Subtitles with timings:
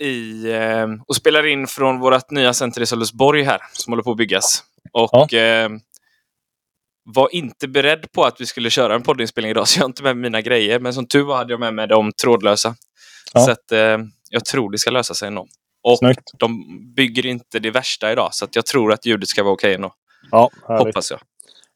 [0.00, 4.10] i, eh, och spelar in från vårt nya center i Sölvesborg här, som håller på
[4.10, 4.62] att byggas.
[4.92, 5.70] Och eh,
[7.04, 10.02] var inte beredd på att vi skulle köra en poddinspelning idag, så jag har inte
[10.02, 10.80] med mina grejer.
[10.80, 12.74] Men som tur var hade jag med mig de trådlösa.
[13.34, 13.40] Ja.
[13.40, 13.98] Så att, eh,
[14.30, 15.46] jag tror det ska lösa sig ändå.
[15.82, 16.30] Och Snyggt.
[16.38, 16.64] de
[16.94, 19.92] bygger inte det värsta idag, så att jag tror att ljudet ska vara okej ändå.
[20.30, 20.86] Ja, härligt.
[20.86, 21.20] Hoppas jag.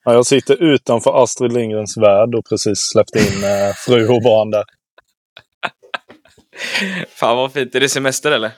[0.04, 4.50] Ja, jag sitter utanför Astrid Lindgrens värld och precis släppte in eh, fru och barn
[4.50, 4.64] där.
[7.08, 7.74] Fan vad fint.
[7.74, 8.50] Är det semester eller?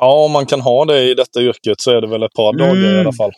[0.00, 2.52] Ja, om man kan ha det i detta yrket så är det väl ett par
[2.58, 3.00] dagar i Mm.
[3.00, 3.32] alla fall.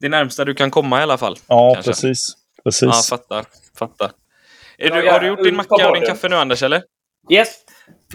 [0.00, 1.36] Det närmsta du kan komma i alla fall.
[1.46, 1.90] Ja, Kanske.
[1.90, 2.32] precis.
[2.56, 3.08] Ja, precis.
[3.08, 3.44] fattar.
[3.78, 4.10] fattar.
[4.78, 6.82] Är Ja, du, ja, har du gjort din macka och din kaffe nu Anders, eller?
[7.30, 7.48] Yes.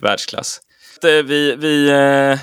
[0.01, 0.59] Världsklass.
[1.03, 2.39] Eh, Vi, vi eh,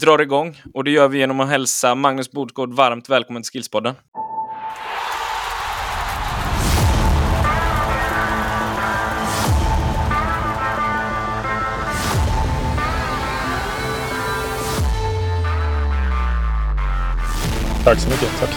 [0.00, 3.94] drar igång och det gör vi genom att hälsa Magnus Bodgård varmt välkommen till Skillspodden.
[17.86, 18.28] Tack så mycket.
[18.40, 18.50] Tack.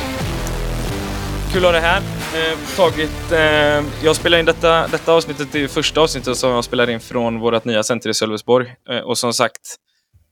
[1.53, 2.01] Kul att ha dig här.
[2.35, 6.63] Eh, tagit, eh, jag spelar in detta, detta avsnittet, det är första avsnittet som jag
[6.63, 8.75] spelar in från vårt nya center i Sölvesborg.
[8.89, 9.61] Eh, och som sagt,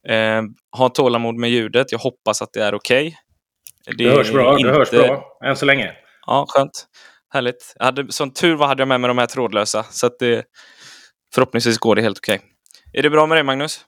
[0.08, 0.42] eh,
[0.78, 1.92] ha tålamod med ljudet.
[1.92, 3.16] Jag hoppas att det är okej.
[3.98, 4.56] Det hörs bra.
[4.56, 5.38] Det hörs inte- bra.
[5.44, 5.92] Än så länge.
[6.26, 6.86] Ja, skönt.
[7.32, 7.74] Härligt.
[7.78, 10.44] Jag hade, som tur var hade jag med mig de här trådlösa, så att det,
[11.34, 12.40] förhoppningsvis går det helt okej.
[12.92, 13.80] Är det bra med dig, Magnus?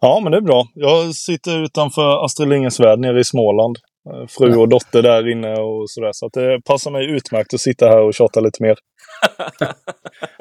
[0.00, 0.66] Ja, men det är bra.
[0.74, 3.78] Jag sitter utanför Astrid Lindgrens värld nere i Småland.
[4.12, 6.10] Eh, Fru och dotter där inne och sådär.
[6.12, 8.76] Så att det passar mig utmärkt att sitta här och tjata lite mer.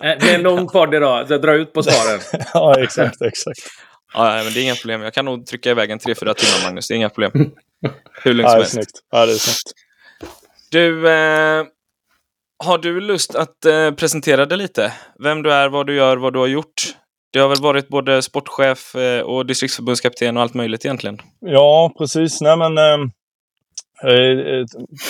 [0.03, 1.27] Eh, Det är en lång podd idag.
[1.27, 2.19] Så dra ut på svaren.
[2.53, 3.59] ja, exakt, exakt.
[4.13, 5.01] Ja, men det är inga problem.
[5.01, 6.87] Jag kan nog trycka iväg en tre, fyra timmar, Magnus.
[6.87, 7.31] Det är inga problem.
[8.23, 9.03] Hur lugnt Ja, som helst.
[9.11, 9.71] Ja, det är snyggt.
[10.71, 11.63] Du, eh,
[12.63, 14.93] har du lust att eh, presentera dig lite?
[15.23, 16.83] Vem du är, vad du gör, vad du har gjort?
[17.33, 21.17] Det har väl varit både sportchef eh, och distriktsförbundskapten och allt möjligt egentligen.
[21.39, 22.41] Ja, precis.
[22.41, 22.77] Nej, men...
[22.77, 22.97] Eh,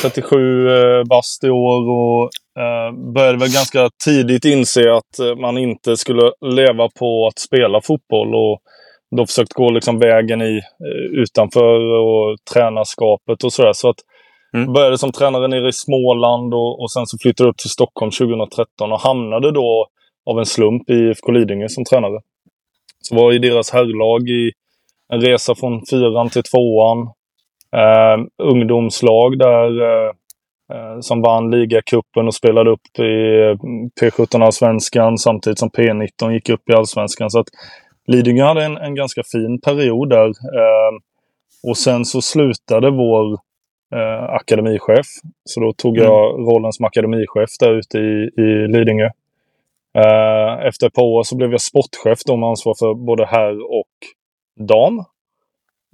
[0.01, 2.29] 37 eh, bast i år och
[2.61, 7.81] eh, började väl ganska tidigt inse att eh, man inte skulle leva på att spela
[7.81, 8.35] fotboll.
[8.35, 8.59] Och
[9.17, 13.73] då försökt gå liksom vägen i, eh, utanför och tränarskapet och sådär.
[13.73, 13.97] Så att
[14.53, 14.73] Mm.
[14.73, 18.91] började som tränare nere i Småland och, och sen så flyttade upp till Stockholm 2013
[18.91, 19.87] och hamnade då
[20.25, 22.19] av en slump i IFK Lidingö som tränare.
[23.01, 24.51] Så var i deras herrlag i
[25.13, 26.97] en resa från fyran till tvåan.
[27.75, 30.11] Eh, ungdomslag där eh,
[30.73, 33.57] eh, som vann ligacupen och spelade upp i eh,
[34.01, 37.29] P17-allsvenskan samtidigt som P19 gick upp i allsvenskan.
[37.29, 37.47] Så att
[38.07, 40.27] Lidingö hade en, en ganska fin period där.
[40.27, 40.91] Eh,
[41.67, 43.33] och sen så slutade vår
[43.95, 45.05] eh, akademichef.
[45.43, 49.09] Så då tog jag rollen som akademichef där ute i, i Lidingö.
[49.97, 53.79] Eh, efter ett par år så blev jag sportchef då med ansvar för både herr
[53.79, 53.95] och
[54.67, 55.03] dam.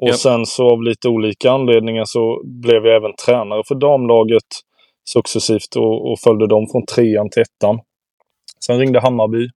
[0.02, 0.14] Och Ja.
[0.14, 4.44] sen så av lite olika anledningar så blev jag även tränare för damlaget
[5.10, 7.80] successivt och, och följde dem från trean till ettan.
[8.66, 9.50] Sen ringde Hammarby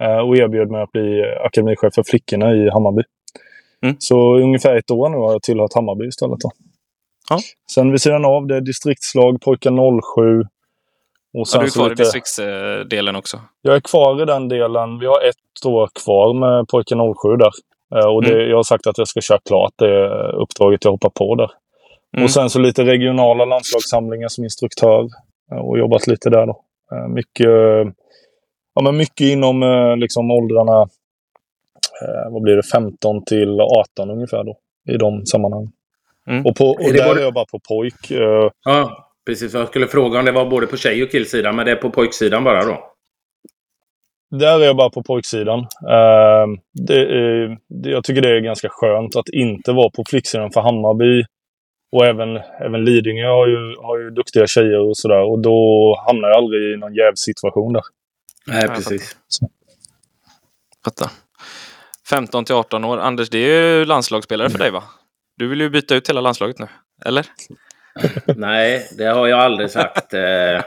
[0.00, 3.02] eh, och erbjöd mig att bli akademichef för flickorna i Hammarby.
[3.84, 3.96] Mm.
[3.98, 6.38] Så ungefär ett år nu har jag tillhört Hammarby istället.
[6.40, 6.50] Då.
[7.30, 7.38] Ja.
[7.74, 10.40] Sen vid sidan av det är distriktslag, pojkar 07.
[10.40, 10.46] Och
[11.32, 13.40] Ja, sen du är kvar i lite- distriktsdelen också.
[13.62, 14.98] jag är kvar i den delen.
[14.98, 17.50] Vi har ett år kvar med pojken 07 där.
[17.94, 21.10] Eh, Och det, jag har sagt att jag ska köra klart det uppdraget jag hoppar
[21.10, 21.50] på där.
[22.16, 22.24] Mm.
[22.24, 25.08] Och sen så lite regionala landslagssamlingar som instruktör.
[25.52, 26.64] eh, Och jobbat lite där då.
[26.92, 27.48] Eh, Mycket,
[28.74, 29.60] ja, men mycket inom
[29.98, 30.88] liksom åldrarna
[32.30, 34.56] vad blir det, 15 till 18 ungefär då.
[34.88, 35.72] I de sammanhangen.
[36.28, 36.46] Mm.
[36.46, 38.10] Och, på, och Är där både- är jag bara på pojk.
[38.64, 39.54] Ja, precis.
[39.54, 41.90] Jag skulle fråga om det var både på tjej och killsidan, men det är på
[41.90, 42.78] pojksidan bara då.
[44.30, 45.58] Där är jag bara på pojksidan.
[45.60, 46.46] Eh,
[46.88, 50.60] det är, det, jag tycker det är ganska skönt att inte vara på flicksidan för
[50.60, 51.24] Hammarby.
[51.92, 55.30] Och även, även Lidingö har ju, har ju duktiga tjejer och sådär.
[55.30, 57.82] Och då hamnar jag aldrig i någon jävsituation där.
[58.46, 59.16] Nej, precis.
[60.84, 61.10] Fattar.
[62.10, 62.98] 15 till 18 år.
[62.98, 64.82] Anders, det är ju landslagsspelare för dig va?
[65.36, 66.66] Du vill ju byta ut hela landslaget nu.
[67.04, 67.26] Eller?
[68.36, 70.14] Nej, det har jag aldrig sagt.
[70.14, 70.62] Eh,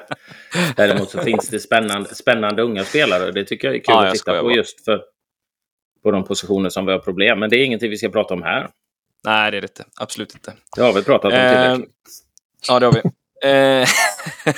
[0.76, 3.32] Däremot så finns det spännande, spännande unga spelare.
[3.32, 4.56] Det tycker jag är kul Ja, jag att titta på bara.
[4.56, 5.02] just för
[6.04, 7.40] på de positioner som vi har problem.
[7.40, 8.70] Men det är ingenting vi ska prata om här.
[9.26, 9.86] Nej, det är det inte.
[10.00, 10.54] Absolut inte.
[10.76, 11.96] Det har vi pratat om Eh, tillräckligt.
[12.68, 13.02] Ja, det har vi.
[13.50, 13.88] Eh,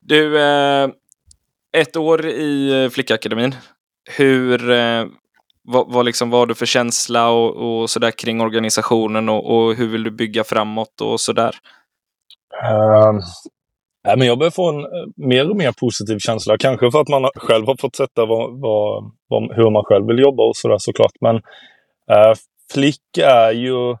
[0.00, 0.88] du, eh,
[1.72, 3.54] ett år i Flickakademin.
[4.10, 4.70] Hur,
[5.64, 9.74] vad, vad, liksom, vad har du för känsla och, och sådär kring organisationen och, och
[9.74, 11.54] hur vill du bygga framåt och sådär?
[12.62, 13.12] Uh,
[14.04, 16.56] nej, men jag börjar få en eh, mer och mer positiv känsla.
[16.58, 19.12] Kanske för att man själv har fått sätta vad, vad,
[19.56, 21.12] hur man själv vill jobba och sådär såklart.
[21.20, 21.36] Men
[22.10, 22.34] eh,
[22.72, 23.96] Flick är ju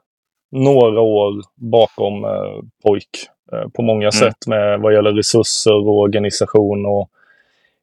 [0.50, 3.08] några år bakom eh, pojk
[3.52, 4.12] eh, på många mm.
[4.12, 7.08] sätt med vad gäller resurser och organisation och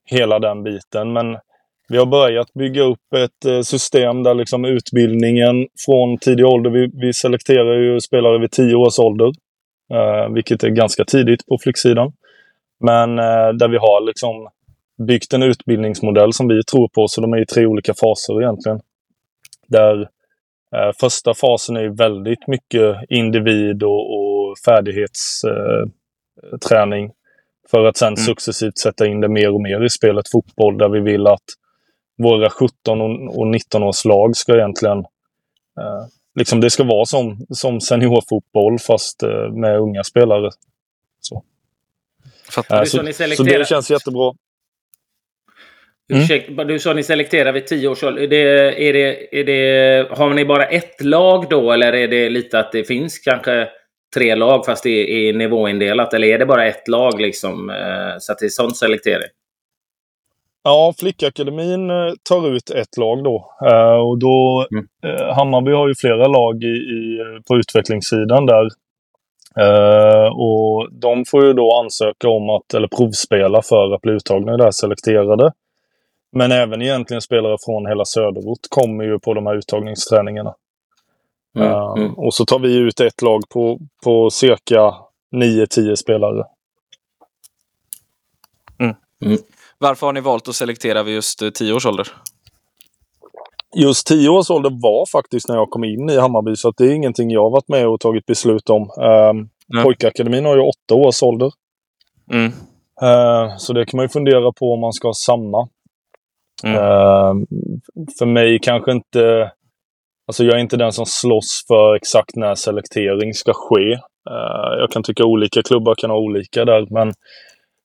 [0.06, 1.14] hela den biten.
[1.14, 1.38] Men
[1.90, 6.92] vi har börjat bygga upp ett eh, system där liksom utbildningen från tidig ålder, vi,
[6.94, 9.32] vi selekterar ju spelare vid tio års ålder.
[9.94, 12.14] Eh, vilket är ganska tidigt på flicksidan.
[12.80, 14.50] Men eh, där vi har liksom
[15.08, 18.80] byggt en utbildningsmodell som vi tror på, så de är i tre olika faser egentligen.
[19.68, 20.02] Där
[20.76, 27.06] eh, första fasen är väldigt mycket individ och, och färdighetsträning.
[27.06, 27.12] Eh,
[27.72, 28.18] för att sen mm.
[28.18, 31.44] successivt sätta in det mer och mer i spelet fotboll där vi vill att
[32.20, 34.98] våra 17 och 19 års lag ska egentligen
[35.80, 36.06] eh,
[36.36, 40.50] liksom det ska vara som, som seniorfotboll fast eh, med unga spelare.
[41.22, 41.44] Så.
[42.58, 44.34] Äh, så, så, så, det känns jättebra.
[46.14, 46.68] Mm.
[46.68, 48.22] Du sa ni selekterar vid 10 års ålder.
[48.22, 52.30] Är det, är det, är det, har ni bara ett lag då eller är det
[52.30, 53.68] lite att det finns kanske
[54.14, 56.14] tre lag fast det är nivåindelat?
[56.14, 59.30] Eller är det bara ett lag liksom eh, så att det är sån selektering?
[60.64, 63.52] Ja, Flickakademin eh, tar ut ett lag då.
[63.66, 64.88] Uh, och då mm.
[65.06, 68.70] uh, Hammarby har ju flera lag i, i på utvecklingssidan där.
[69.60, 74.54] Uh, och de får ju då ansöka om att, eller provspela för att bli uttagna
[74.54, 75.52] i det här selekterade.
[76.32, 80.56] Men även egentligen spelare från hela söderort kommer ju på de här uttagningsträningarna.
[81.56, 81.72] Mm.
[81.72, 82.14] Mm.
[82.14, 84.96] Och så tar vi ut ett lag på, på cirka
[85.36, 86.44] 9-10 spelare.
[88.80, 88.96] Mm.
[89.80, 92.08] Varför har ni valt att selektera vid just 10 eh, års ålder?
[93.76, 96.94] Just 10 års ålder var faktiskt när jag kom in i Hammarby, så det är
[96.94, 98.82] ingenting jag varit med och tagit beslut om.
[98.82, 99.84] Um, ja.
[99.84, 101.52] Pojkakademin har ju 8 års ålder.
[102.32, 102.52] Mm.
[103.04, 105.68] Uh, så det kan man ju fundera på om man ska ha samma.
[106.64, 106.76] Mm.
[106.76, 107.46] Uh,
[108.20, 109.52] för mig kanske inte...
[110.28, 113.94] Alltså jag är inte den som slåss för exakt när selektering ska ske.
[114.30, 117.14] Uh, jag kan tycka olika klubbar kan ha olika där, men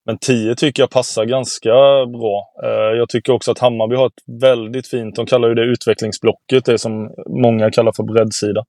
[0.07, 1.71] men 10 tycker jag passar ganska
[2.07, 2.53] bra.
[2.63, 6.65] Eh, jag tycker också att Hammarby har ett väldigt fint, de kallar ju det utvecklingsblocket,
[6.65, 8.65] det som många kallar för breddsida.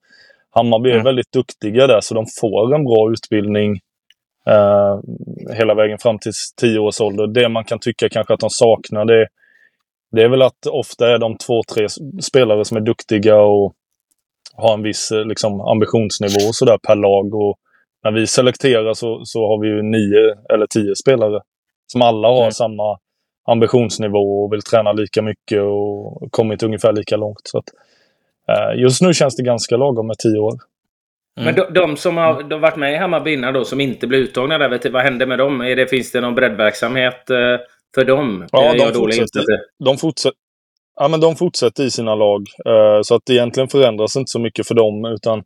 [0.50, 1.06] Hammarby är mm.
[1.06, 3.80] väldigt duktiga där, så de får en bra utbildning
[4.50, 5.00] eh,
[5.58, 7.28] hela vägen fram till 10 års ålder.
[7.28, 9.28] Det man kan tycka kanske att de saknar, det,
[10.12, 11.88] det är väl att ofta är de två, tre
[12.22, 13.74] spelare som är duktiga och
[14.56, 17.36] har en viss eh, liksom, ambitionsnivå och sådär per lag.
[17.36, 17.60] Och
[18.06, 21.42] när vi selekterar så, så har vi ju nio eller tio spelare
[21.88, 22.52] som alla har mm.
[22.52, 22.98] samma
[23.48, 27.42] ambitionsnivå och vill träna lika mycket och kommit ungefär lika långt.
[27.44, 27.66] Så att,
[28.50, 30.54] eh, just nu känns det ganska lagom med tio år.
[31.40, 31.46] Mm.
[31.46, 34.20] Men de, de, som har de varit med i Hammarby innan då, som inte blir
[34.20, 35.62] uttagna där, vet vad händer med dem?
[35.62, 37.58] Är det, finns det någon breddverksamhet eh,
[37.96, 38.48] för dem?
[38.52, 39.44] Ja, de fortsätter,
[39.86, 40.38] de, fortsätter,
[40.96, 42.42] ja, men de fortsätter i sina lag.
[42.66, 45.44] Eh, så att egentligen förändras inte så mycket för dem, utan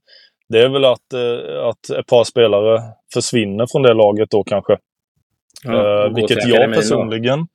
[0.49, 2.81] det är väl att, eh, att ett par spelare
[3.13, 4.77] försvinner från det laget då kanske.
[5.63, 7.39] Ja, uh, vilket jag personligen...
[7.39, 7.45] Då.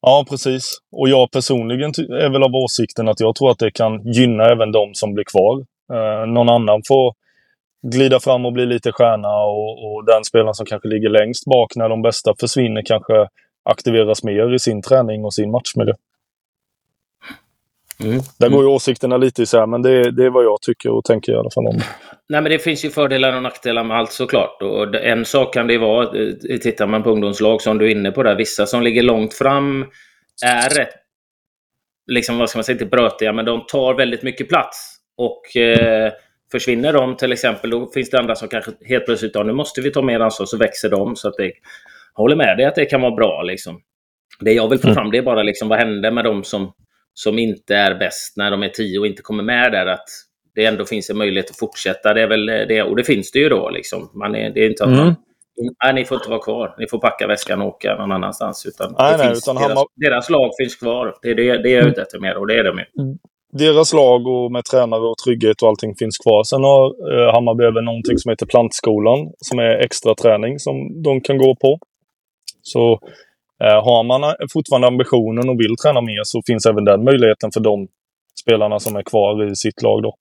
[0.00, 0.70] Ja, precis.
[0.92, 4.72] Och jag personligen är väl av åsikten att jag tror att det kan gynna även
[4.72, 5.58] de som blir kvar.
[5.92, 7.14] Uh, någon annan får
[7.92, 11.76] glida fram och bli lite stjärna och, och den spelaren som kanske ligger längst bak
[11.76, 13.28] när de bästa försvinner kanske
[13.62, 15.94] aktiveras mer i sin träning och sin matchmiljö.
[18.00, 18.20] Mm.
[18.38, 21.32] Där går ju åsikterna lite isär, men det, det är vad jag tycker och tänker
[21.32, 21.80] i alla fall om
[22.28, 24.62] Nej, men det finns ju fördelar och nackdelar med allt såklart.
[24.62, 28.10] Och en sak kan det vara, eh, tittar man på ungdomslag som du är inne
[28.10, 29.86] på där, vissa som ligger långt fram
[30.44, 30.94] är rätt,
[32.06, 34.96] liksom vad ska man säga, inte brötiga, men de tar väldigt mycket plats.
[35.16, 36.12] Och eh,
[36.52, 39.80] försvinner de till exempel, då finns det andra som kanske helt plötsligt, ja nu måste
[39.80, 41.16] vi ta mer ansvar, så växer de.
[41.16, 41.44] Så att det,
[42.14, 43.80] jag håller med dig att det kan vara bra liksom.
[44.40, 44.94] Det jag vill få mm.
[44.94, 46.72] fram det är bara liksom, vad händer med de som
[47.14, 50.08] som inte är bäst när de är tio och inte kommer med där, att
[50.54, 52.14] det ändå finns en möjlighet att fortsätta.
[52.14, 53.70] Det är väl det, och det finns det ju då.
[53.70, 54.10] Liksom.
[54.14, 55.04] Man är, det är inte att mm.
[55.04, 55.16] man,
[55.84, 56.74] nej, ni får inte vara kvar.
[56.78, 58.66] Ni får packa väskan och åka någon annanstans.
[58.66, 59.84] Utan, nej, nej, utan deras, Hammar...
[59.96, 61.14] deras, lag finns kvar.
[61.22, 63.02] Det är det, det är jag ute efter mer och det är de ju.
[63.02, 63.18] Mm.
[63.52, 66.42] Deras lag och med tränare och trygghet och allting finns kvar.
[66.44, 71.20] Sen har eh, Hammarby även någonting som heter Plantskolan som är extra träning som de
[71.20, 71.78] kan gå på.
[72.62, 77.50] Så Eh, har man fortfarande ambitionen och vill träna mer så finns även den möjligheten
[77.52, 77.88] för de
[78.40, 80.02] spelarna som är kvar i sitt lag.
[80.02, 80.16] Då.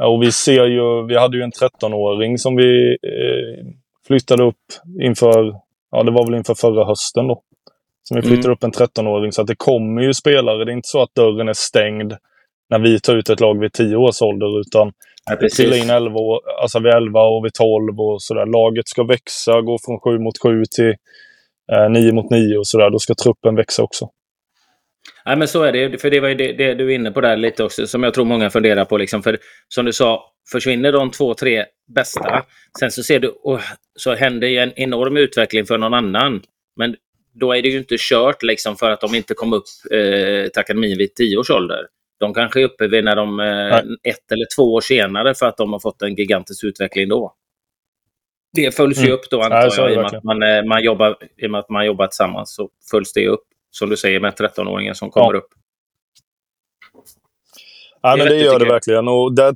[0.00, 3.66] Eh, och vi ser ju, vi hade ju en 13-åring som vi eh,
[4.06, 4.64] flyttade upp
[5.00, 5.54] inför,
[5.90, 7.42] ja det var väl inför förra hösten då.
[8.02, 8.52] Som vi flyttade mm.
[8.52, 10.64] upp en 13-åring så att det kommer ju spelare.
[10.64, 12.12] Det är inte så att dörren är stängd
[12.70, 14.92] när vi tar ut ett lag vid 10 års ålder utan
[15.30, 16.18] ja, det trillar in 11,
[16.62, 18.46] alltså vid 11 och vid 12 och sådär.
[18.46, 20.94] Laget ska växa, gå från 7 mot 7 till
[21.72, 22.90] eh, 9 mot 9 och sådär.
[22.90, 24.10] Då ska truppen växa också.
[25.26, 25.98] Nej, men så är det.
[25.98, 28.14] För det var ju det, det, du är inne på där lite också, som jag
[28.14, 28.96] tror många funderar på.
[28.96, 29.22] Liksom.
[29.22, 32.44] För som du sa, försvinner de två, tre bästa,
[32.80, 33.60] sen så ser du, oh,
[33.98, 36.42] så händer en enorm utveckling för någon annan.
[36.76, 36.96] Men
[37.40, 40.60] då är det ju inte kört liksom för att de inte kom upp eh, till
[40.60, 41.86] akademin vid tio års ålder.
[42.20, 43.76] De kanske är uppe vid när de eh,
[44.12, 47.34] ett eller två år senare för att de har fått en gigantisk utveckling då.
[48.56, 49.08] Det följs mm.
[49.08, 51.46] ju upp då antar ja, jag, i och, med att man, eh, man jobbar, i
[51.46, 54.94] och med att man jobbar tillsammans så följs det upp, som du säger, med 13-åringen
[54.94, 55.38] som kommer ja.
[55.38, 55.48] upp.
[58.02, 59.08] Ja, men det gör det verkligen.
[59.08, 59.54] Och där,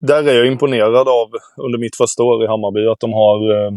[0.00, 3.72] där är jag imponerad av, under mitt första år i Hammarby, att de har, eh,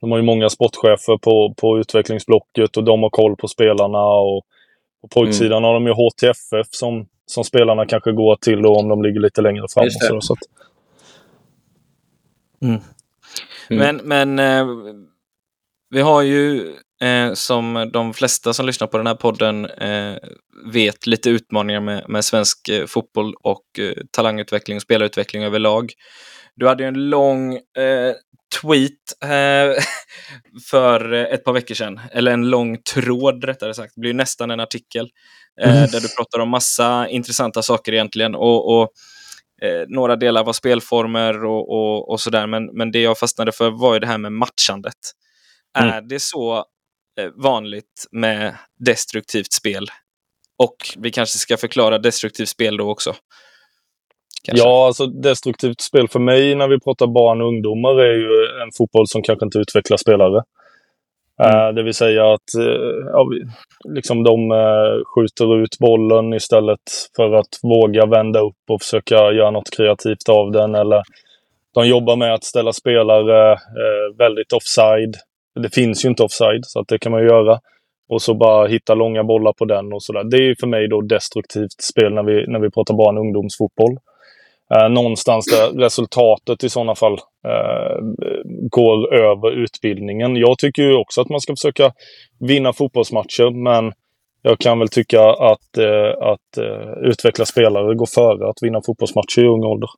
[0.00, 4.04] de har ju många sportchefer på, på utvecklingsblocket och de har koll på spelarna.
[4.06, 4.46] Och
[5.02, 5.64] på pojksidan mm.
[5.64, 9.40] har de ju HTFF som, som spelarna kanske går till då om de ligger lite
[9.40, 9.84] längre fram.
[9.84, 10.38] Och så, så att...
[12.62, 12.80] mm.
[13.70, 13.96] Mm.
[13.96, 14.66] Men, men eh,
[15.90, 20.16] vi har ju, eh, som de flesta som lyssnar på den här podden eh,
[20.72, 25.92] vet, lite utmaningar med, med svensk eh, fotboll och eh, talangutveckling och spelarutveckling överlag.
[26.56, 28.14] Du hade ju en lång eh,
[28.62, 28.92] tweet
[30.70, 34.60] för ett par veckor sedan, eller en lång tråd rättare sagt, det blir nästan en
[34.60, 35.10] artikel,
[35.62, 35.74] mm.
[35.74, 38.34] där du pratar om massa intressanta saker egentligen.
[38.34, 38.92] och, och
[39.62, 42.46] eh, några delar var spelformer och, och, och sådär.
[42.46, 44.94] Men, men det jag fastnade för var ju det här med matchandet.
[45.78, 45.90] Mm.
[45.90, 46.56] Är det så
[47.20, 49.86] eh, vanligt med destruktivt spel?
[50.58, 53.14] Och vi kanske ska förklara destruktivt spel då också.
[54.44, 54.64] Kanske.
[54.64, 58.72] Ja, alltså destruktivt spel för mig när vi pratar barn och ungdomar är ju en
[58.76, 60.42] fotboll som kanske inte utvecklar spelare.
[61.42, 61.68] Mm.
[61.68, 63.26] Eh, det vill säga att eh, ja,
[63.94, 66.80] liksom de eh, skjuter ut bollen istället
[67.16, 70.74] för att våga vända upp och försöka göra något kreativt av den.
[70.74, 71.02] Eller
[71.74, 73.58] de jobbar med att ställa spelare
[74.18, 75.16] väldigt offside.
[75.62, 77.58] Det finns ju inte offside, så att det kan man ju göra.
[78.08, 80.24] Och så bara hitta långa bollar på den och sådär.
[80.24, 83.96] Det är för mig då destruktivt spel när vi, när vi pratar barn och ungdomsfotboll
[84.74, 87.96] eh, någonstans där resultatet i sådana fall eh,
[88.70, 90.36] går över utbildningen.
[90.36, 91.92] Jag tycker ju också att man ska försöka
[92.40, 93.92] vinna fotbollsmatcher, men
[94.42, 99.38] jag kan väl tycka att, eh, att eh, utveckla spelare går före att vinna fotbollsmatcher
[99.44, 99.88] i ung ålder.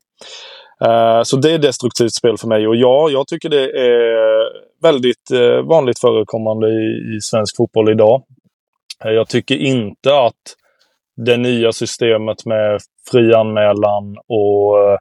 [0.87, 5.31] Eh, så det är destruktivt spel för mig och ja, jag tycker det är väldigt
[5.33, 8.23] eh, vanligt förekommande i, i svensk fotboll idag.
[9.05, 10.57] Eh, jag tycker inte att
[11.17, 12.81] det nya systemet med
[13.11, 14.99] fri anmälan och eh,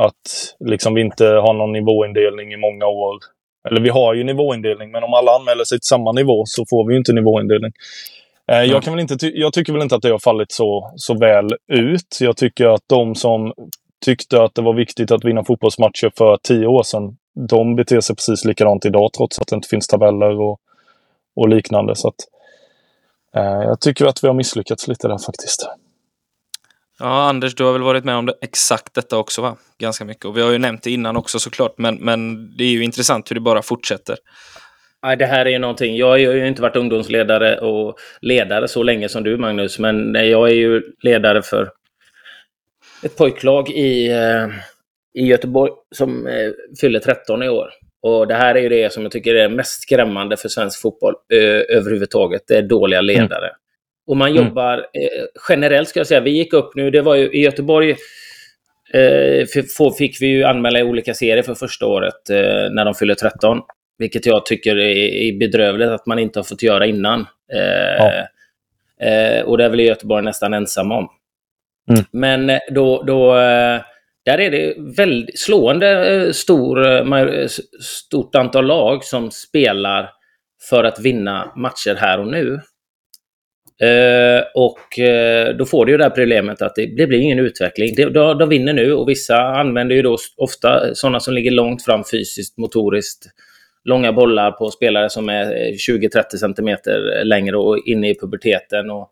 [0.00, 3.18] att liksom vi inte har någon nivåindelning i många år.
[3.68, 6.86] Eller vi har ju nivåindelning, men om alla anmäler sig till samma nivå så får
[6.86, 7.72] vi ju inte nivåindelning.
[8.52, 11.18] Eh, jag, kan väl inte jag tycker väl inte att det har fallit så, så
[11.18, 12.18] väl ut.
[12.20, 13.52] Jag tycker att de som
[14.04, 17.16] tyckte att det var viktigt att vinna fotbollsmatcher för tio år sedan,
[17.48, 20.60] de beter sig precis likadant idag trots att det inte finns tabeller och,
[21.36, 21.96] och liknande.
[21.96, 22.14] Så att,
[23.42, 25.68] jag tycker att vi har misslyckats lite där faktiskt.
[26.98, 29.56] Ja, Anders, du har väl varit med om det, exakt detta också, va?
[29.78, 30.24] Ganska mycket.
[30.24, 33.30] Och vi har ju nämnt det innan också såklart, men, men det är ju intressant
[33.30, 34.16] hur det bara fortsätter.
[35.02, 35.96] Ja, det här är ju någonting.
[35.96, 40.48] Jag har ju inte varit ungdomsledare och ledare så länge som du, Magnus, men jag
[40.48, 41.70] är ju ledare för
[43.02, 44.46] ett pojklag i, eh,
[45.14, 46.50] i Göteborg som eh,
[46.80, 47.70] fyller 13 i år.
[48.06, 51.14] Och det här är ju det som jag tycker är mest skrämmande för svensk fotboll
[51.32, 52.42] eh, överhuvudtaget.
[52.48, 53.06] Det är dåliga mm.
[53.06, 53.46] ledare.
[53.46, 53.56] Mm.
[54.06, 54.44] Och man mm.
[54.44, 56.20] jobbar eh, generellt, ska jag säga.
[56.20, 57.90] Vi gick upp nu, det var ju i Göteborg
[58.94, 59.46] eh,
[59.98, 63.60] fick vi ju anmäla i olika serier för första året eh, när de fyller 13.
[63.98, 67.20] Vilket jag tycker är, bedrövligt att man inte har fått göra innan.
[67.52, 68.28] Eh, ja.
[69.06, 71.08] Eh, och det är väl Göteborg nästan ensam om.
[71.90, 72.04] Mm.
[72.10, 73.36] Men eh, då, då
[74.26, 77.48] där är det väldigt slående eh, stor, eh, eh,
[77.80, 80.10] stort antal lag som spelar
[80.68, 82.60] för att vinna matcher här och nu.
[84.54, 84.78] Och
[85.58, 87.94] då får du ju det här problemet att det, det blir ingen utveckling.
[87.94, 92.04] De, de vinner nu och vissa använder ju då ofta sådana som ligger långt fram
[92.04, 93.26] fysiskt, motoriskt.
[93.84, 96.78] Långa bollar på spelare som är 20-30 cm
[97.24, 98.90] längre och inne i puberteten.
[98.90, 99.10] Och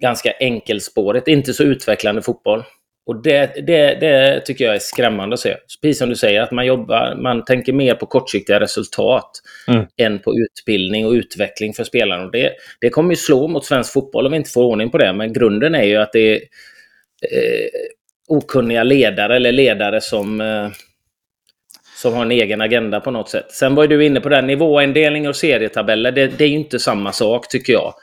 [0.00, 2.62] ganska enkelspårigt, inte så utvecklande fotboll.
[3.06, 5.56] Och det, det, det, tycker jag är skrämmande att se.
[5.82, 9.30] Precis som du säger, att man jobbar, man tänker mer på kortsiktiga resultat
[9.68, 9.86] mm.
[9.96, 12.24] än på utbildning och utveckling för spelarna.
[12.24, 14.98] Och det, det kommer ju slå mot svensk fotboll om vi inte får ordning på
[14.98, 15.12] det.
[15.12, 17.68] Men grunden är ju att det är eh,
[18.28, 20.68] okunniga ledare eller ledare som, eh,
[21.96, 23.52] som har en egen agenda på något sätt.
[23.52, 26.12] Sen var ju du inne på det här, nivåindelning och serietabeller.
[26.12, 27.94] Det, det är ju inte samma sak tycker jag.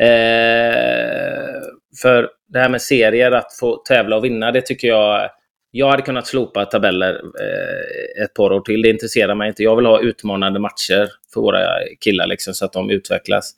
[0.00, 1.62] Eh,
[2.02, 5.30] för det här med serier, att få tävla och vinna, det tycker jag...
[5.70, 8.82] Jag hade kunnat slopa tabeller eh, ett par år till.
[8.82, 9.62] Det intresserar mig inte.
[9.62, 11.60] Jag vill ha utmanande matcher för våra
[12.00, 13.54] killar liksom, så att de utvecklas.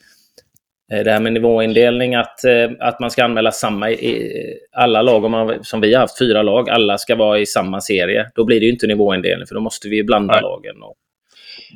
[0.92, 4.32] Eh, det här med nivåindelning, att, eh, att man ska anmäla samma i
[4.73, 7.80] alla lag, om man, som vi har haft, fyra lag, alla ska vara i samma
[7.80, 8.30] serie.
[8.35, 10.42] Då blir det ju inte nivåindelning, för då måste vi blanda Nej.
[10.42, 10.82] lagen.
[10.82, 10.94] Och,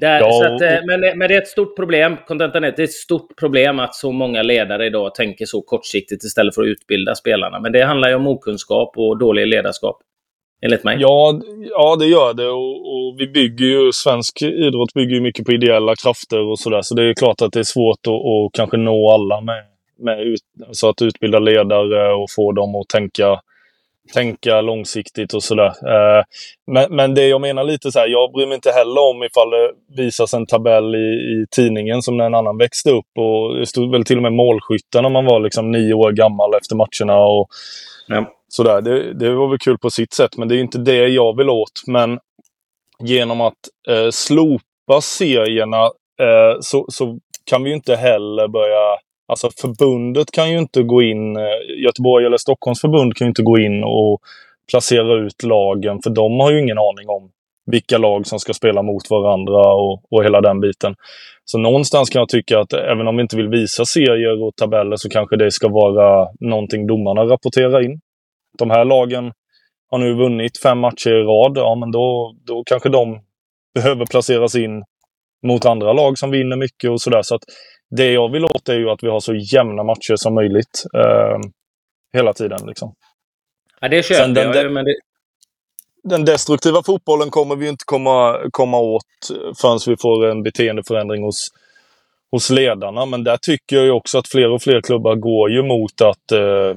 [0.00, 2.16] där, ja, att, eh, men, men det är ett stort problem.
[2.26, 6.24] Kontentan är det är ett stort problem att så många ledare idag tänker så kortsiktigt
[6.24, 7.60] istället för att utbilda spelarna.
[7.60, 10.00] Men det handlar ju om okunskap och dålig ledarskap.
[10.62, 10.96] Enligt mig.
[11.00, 12.48] Ja, ja det gör det.
[12.48, 16.82] Och, och vi bygger ju, svensk idrott bygger ju mycket på ideella krafter och sådär.
[16.82, 19.64] Så det är klart att det är svårt att, att kanske nå alla med,
[19.98, 20.40] med ut,
[20.72, 23.40] så att utbilda ledare och få dem att tänka
[24.12, 25.66] tänka långsiktigt och sådär.
[25.66, 26.24] Eh,
[26.66, 29.50] men, men det jag menar lite så här, jag bryr mig inte heller om ifall
[29.50, 33.18] det visas en tabell i, i tidningen som när en annan växte upp.
[33.18, 36.54] Och det stod väl till och med målskyttar när man var liksom nio år gammal
[36.54, 37.24] efter matcherna.
[37.24, 37.48] Och
[38.08, 38.32] ja.
[38.48, 38.80] sådär.
[38.80, 41.50] Det, det var väl kul på sitt sätt, men det är inte det jag vill
[41.50, 41.82] åt.
[41.86, 42.18] Men
[42.98, 43.58] genom att
[43.88, 45.82] eh, slopa serierna
[46.20, 51.02] eh, så, så kan vi ju inte heller börja Alltså förbundet kan ju inte gå
[51.02, 54.20] in, eh, Göteborg eller Stockholms förbund kan ju inte gå in och
[54.70, 57.30] placera ut lagen för de har ju ingen aning om
[57.66, 60.94] vilka lag som ska spela mot varandra och, och hela den biten.
[61.44, 64.96] Så någonstans kan jag tycka att även om vi inte vill visa serier och tabeller
[64.96, 68.00] så kanske det ska vara någonting domarna rapporterar in.
[68.58, 69.32] De här lagen
[69.90, 71.52] har nu vunnit fem matcher i rad.
[71.56, 73.20] Ja, men då, då kanske de
[73.74, 74.84] behöver placeras in
[75.46, 77.22] mot andra lag som vinner mycket och sådär.
[77.22, 77.42] Så att
[77.90, 80.84] det jag vill åt är ju att vi har så jämna matcher som möjligt.
[80.94, 81.38] Eh,
[82.12, 82.94] hela tiden liksom.
[83.80, 84.54] Ja, det köper Sen jag.
[84.54, 84.94] Den, men det...
[86.04, 89.02] den destruktiva fotbollen kommer vi inte komma, komma åt
[89.60, 91.48] förrän vi får en beteendeförändring hos,
[92.30, 93.06] hos ledarna.
[93.06, 96.32] Men där tycker jag ju också att fler och fler klubbar går ju mot att,
[96.32, 96.76] eh,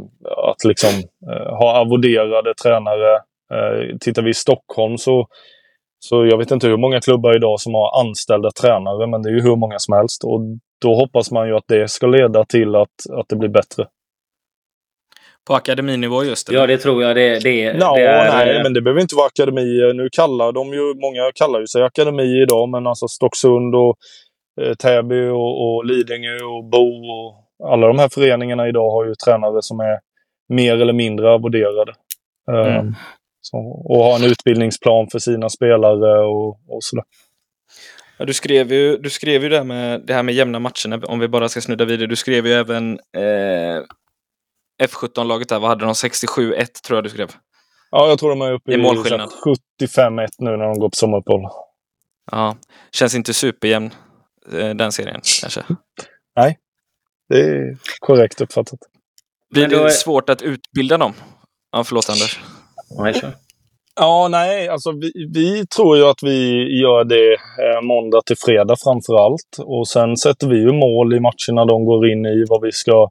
[0.51, 0.89] att liksom,
[1.31, 3.15] eh, ha avoderade tränare.
[3.53, 5.27] Eh, tittar vi i Stockholm så
[5.99, 9.33] så jag vet inte hur många klubbar idag som har anställda tränare, men det är
[9.33, 10.23] ju hur många som helst.
[10.23, 10.41] Och
[10.81, 13.87] då hoppas man ju att det ska leda till att, att det blir bättre.
[15.47, 16.49] På akademinivå just?
[16.49, 16.59] Eller?
[16.59, 17.15] Ja, det tror jag.
[17.15, 18.45] Det, det, no, det är...
[18.45, 19.93] Nej, men det behöver inte vara akademi.
[19.93, 23.97] Nu kallar de ju, många kallar ju sig akademi idag, men alltså Stocksund och
[24.61, 29.15] eh, Täby och, och Lidingö och Bo och alla de här föreningarna idag har ju
[29.15, 29.99] tränare som är
[30.49, 31.93] mer eller mindre avoderade.
[32.51, 32.77] Mm.
[32.77, 32.95] Um,
[33.85, 37.05] och har en utbildningsplan för sina spelare och, och sådär.
[38.17, 41.07] Ja, du, skrev ju, du skrev ju det här med, det här med jämna matcherna,
[41.07, 42.07] om vi bara ska snudda vidare.
[42.07, 43.83] Du skrev ju även eh,
[44.83, 45.93] F17-laget där, vad hade de?
[45.93, 47.31] 67-1 tror jag du skrev.
[47.91, 51.41] Ja, jag tror de är uppe i, i 75-1 nu när de går på sommaruppehåll.
[52.31, 52.57] Ja,
[52.91, 53.93] känns inte superjämn
[54.53, 55.63] eh, den serien kanske?
[56.35, 56.57] Nej,
[57.29, 58.79] det är korrekt uppfattat.
[59.49, 59.89] Blir det är...
[59.89, 61.13] svårt att utbilda dem?
[61.71, 62.39] Ja, förlåt Anders.
[62.99, 63.33] Nej, kör.
[63.99, 68.75] Ja, nej, alltså vi, vi, tror ju att vi gör det eh, måndag till fredag
[68.83, 69.57] framför allt.
[69.59, 73.09] Och sen sätter vi ju mål i matcherna de går in i, vad vi ska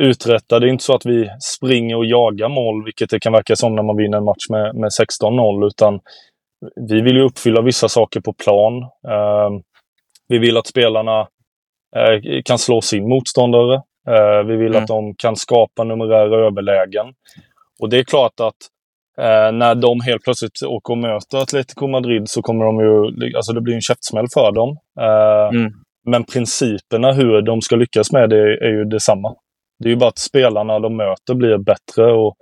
[0.00, 0.60] uträtta.
[0.60, 3.76] Det är inte så att vi springer och jagar mål, vilket det kan verka som
[3.76, 4.90] när man vinner en match med, med
[5.22, 6.00] 16-0, utan
[6.88, 8.82] vi vill ju uppfylla vissa saker på plan.
[8.82, 9.50] Eh,
[10.28, 11.20] vi vill att spelarna
[11.96, 13.74] eh, kan slå sin motståndare.
[14.08, 14.82] Eh, vi vill mm.
[14.82, 17.06] att de kan skapa numerära överlägen.
[17.80, 18.56] Och det är klart att
[19.18, 23.36] Eh, när de helt plötsligt åker och möter Atletico Madrid så kommer de ju...
[23.36, 24.78] Alltså det blir en käftsmäll för dem.
[25.00, 25.72] Eh, mm.
[26.06, 29.34] Men principerna hur de ska lyckas med det är ju detsamma.
[29.78, 32.12] Det är ju bara att spelarna de möter blir bättre.
[32.12, 32.36] Och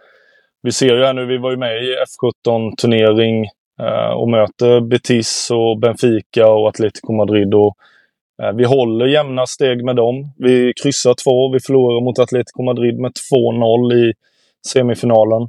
[0.63, 3.45] vi ser ju här nu, vi var ju med i F17-turnering
[3.81, 7.55] eh, och möter Betis och Benfica och Atletico Madrid.
[7.55, 7.77] Och,
[8.43, 10.33] eh, vi håller jämna steg med dem.
[10.39, 11.53] Vi kryssar två.
[11.53, 14.13] Vi förlorar mot Atletico Madrid med 2-0 i
[14.69, 15.49] semifinalen.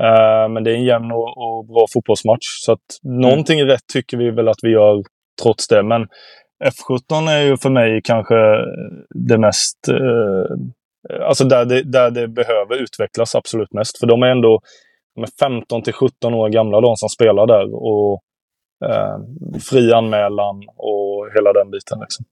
[0.00, 2.46] Uh, men det är en jämn och, och, bra fotbollsmatch.
[2.64, 3.20] Så att mm.
[3.20, 5.02] någonting rätt tycker vi väl att vi gör
[5.42, 5.82] trots det.
[5.82, 6.02] Men
[6.64, 8.34] F17 är ju för mig kanske
[9.14, 9.78] det mest...
[9.90, 10.44] Uh,
[11.28, 13.98] alltså där det, där det behöver utvecklas absolut mest.
[13.98, 14.60] För de är ändå
[15.14, 17.74] de är 15 till 17 år gamla de som spelar där.
[17.74, 18.22] Och
[18.84, 22.00] uh, fri anmälan och hela den biten.
[22.00, 22.24] Liksom.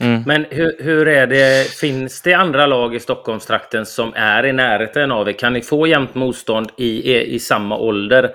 [0.00, 0.22] Mm.
[0.26, 1.70] Men hur, hur, är det?
[1.70, 5.32] Finns det andra lag i Stockholmstrakten som är i närheten av er?
[5.32, 8.30] Kan ni få jämnt motstånd i, i, samma ålder?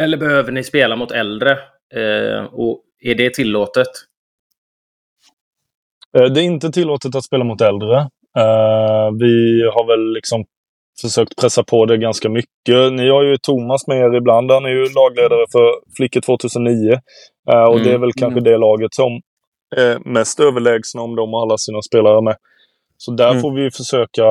[0.00, 1.50] Eller behöver ni spela mot äldre?
[1.94, 3.88] Eh, och är det tillåtet?
[6.18, 8.08] Eh, det är inte tillåtet att spela mot äldre.
[8.38, 10.44] Uh, vi har väl liksom
[11.00, 12.92] försökt pressa på det ganska mycket.
[12.92, 14.50] Ni har ju Thomas med er ibland.
[14.50, 16.92] Han är ju lagledare för Flickor 2009.
[17.52, 17.84] Uh, och mm.
[17.84, 18.44] det är väl kanske mm.
[18.44, 19.20] det laget som
[19.76, 22.36] är mest överlägsna om de har alla sina spelare med.
[22.96, 23.42] Så där mm.
[23.42, 24.24] får vi försöka,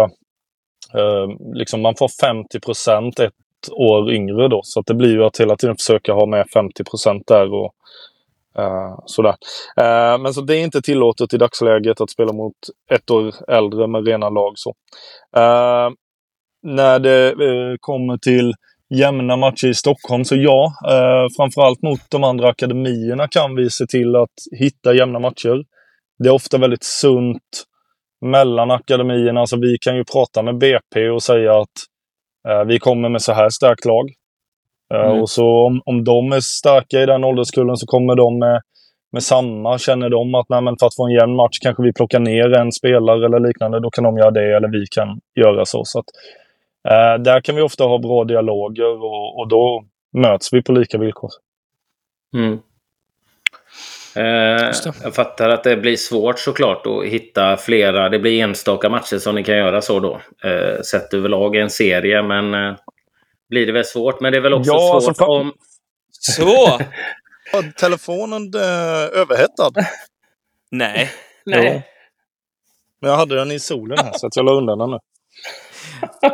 [0.93, 3.33] eh, liksom man får 50 procent ett
[3.71, 4.61] år yngre då.
[4.63, 7.53] Så att det blir ju att hela tiden försöka ha med 50 procent där.
[7.53, 7.73] Och,
[8.59, 9.35] Uh, sådär.
[9.81, 12.55] Uh, men så det är inte tillåtet i dagsläget att spela mot
[12.91, 14.53] ett år äldre med rena lag.
[14.55, 14.69] Så.
[15.37, 15.89] Uh,
[16.63, 17.35] när det
[17.79, 18.53] kommer till
[18.89, 20.73] jämna matcher i Stockholm, så ja,
[21.37, 25.63] framförallt mot de andra akademierna kan vi se till att hitta jämna matcher.
[26.19, 27.63] Det är ofta väldigt sunt
[28.21, 29.39] mellan akademierna.
[29.39, 31.77] Alltså vi kan ju prata med BP och säga att
[32.67, 34.09] vi kommer med så här starkt lag.
[34.93, 35.21] Eh, mm.
[35.21, 38.61] Och så om, om de är starka i den ålderskullen så kommer de med,
[39.11, 39.77] med samma.
[39.77, 42.71] Känner de att nej, för att få en jämn match kanske vi plockar ner en
[42.71, 45.81] spelare eller liknande, då kan de göra det eller vi kan göra så.
[45.85, 46.05] så att,
[46.85, 50.97] eh, där kan vi ofta ha bra dialoger och, och då möts vi på lika
[50.97, 51.29] villkor.
[52.35, 52.59] Mm.
[54.15, 54.71] Eh,
[55.03, 58.09] jag fattar att det blir svårt såklart att hitta flera.
[58.09, 60.21] Det blir enstaka matcher som ni kan göra så då.
[60.43, 62.75] Eh, sett överlag i en serie, men eh,
[63.49, 64.19] blir det väl svårt.
[64.19, 65.53] Men det är väl också ja, svårt alltså, om...
[66.11, 66.79] Så!
[67.79, 69.71] telefonen eh, överhettad?
[70.71, 71.11] Nej.
[71.45, 71.87] Nej.
[73.01, 74.97] Men jag hade den i solen här så att jag la undan den nu.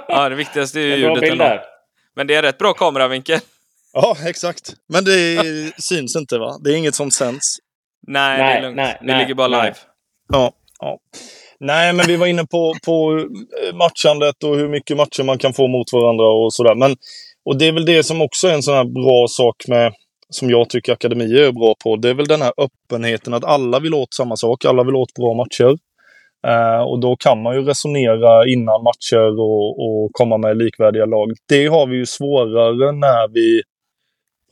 [0.07, 1.59] Ja, det viktigaste är ju ljudet ändå.
[2.15, 3.39] Men det är rätt bra kameravinkel.
[3.93, 4.73] Ja, exakt.
[4.89, 5.41] Men det
[5.77, 6.57] syns inte va?
[6.63, 7.57] Det är inget som sänds.
[8.07, 8.75] Nej, nej det är lugnt.
[8.75, 9.75] Nej, det ligger bara live.
[10.33, 10.97] Ja, ja.
[11.59, 13.19] Nej, men vi var inne på, på
[13.63, 16.75] eh, matchandet och hur mycket matcher man kan få mot varandra och sådär.
[16.75, 16.95] Men,
[17.45, 19.93] och det är väl det som också är en sån här bra sak med,
[20.29, 21.95] som jag tycker akademier är bra på.
[21.95, 24.65] Det är väl den här öppenheten att alla vill åt samma sak.
[24.65, 25.77] Alla vill åt bra matcher.
[26.47, 31.31] Uh, och då kan man ju resonera innan matcher och, och komma med likvärdiga lag.
[31.49, 33.61] Det har vi ju svårare när vi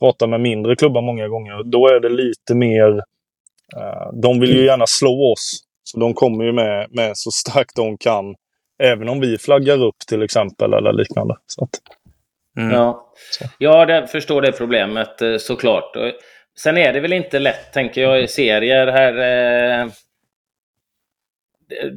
[0.00, 1.62] pratar med mindre klubbar många gånger.
[1.64, 2.90] Då är det lite mer...
[3.76, 5.60] Uh, de vill ju gärna slå oss.
[5.84, 8.34] Så de kommer ju med, med så starkt de kan.
[8.82, 11.34] Även om vi flaggar upp till exempel eller liknande.
[11.46, 11.70] Så att,
[12.58, 12.70] mm.
[12.70, 13.12] Ja,
[13.58, 15.92] ja det, förstår det problemet eh, såklart.
[16.58, 19.12] Sen är det väl inte lätt, tänker jag, i serier här.
[19.82, 19.86] Eh,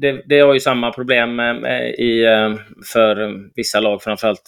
[0.01, 2.55] det, det har ju samma problem i, eh,
[2.93, 4.41] för vissa lag, framförallt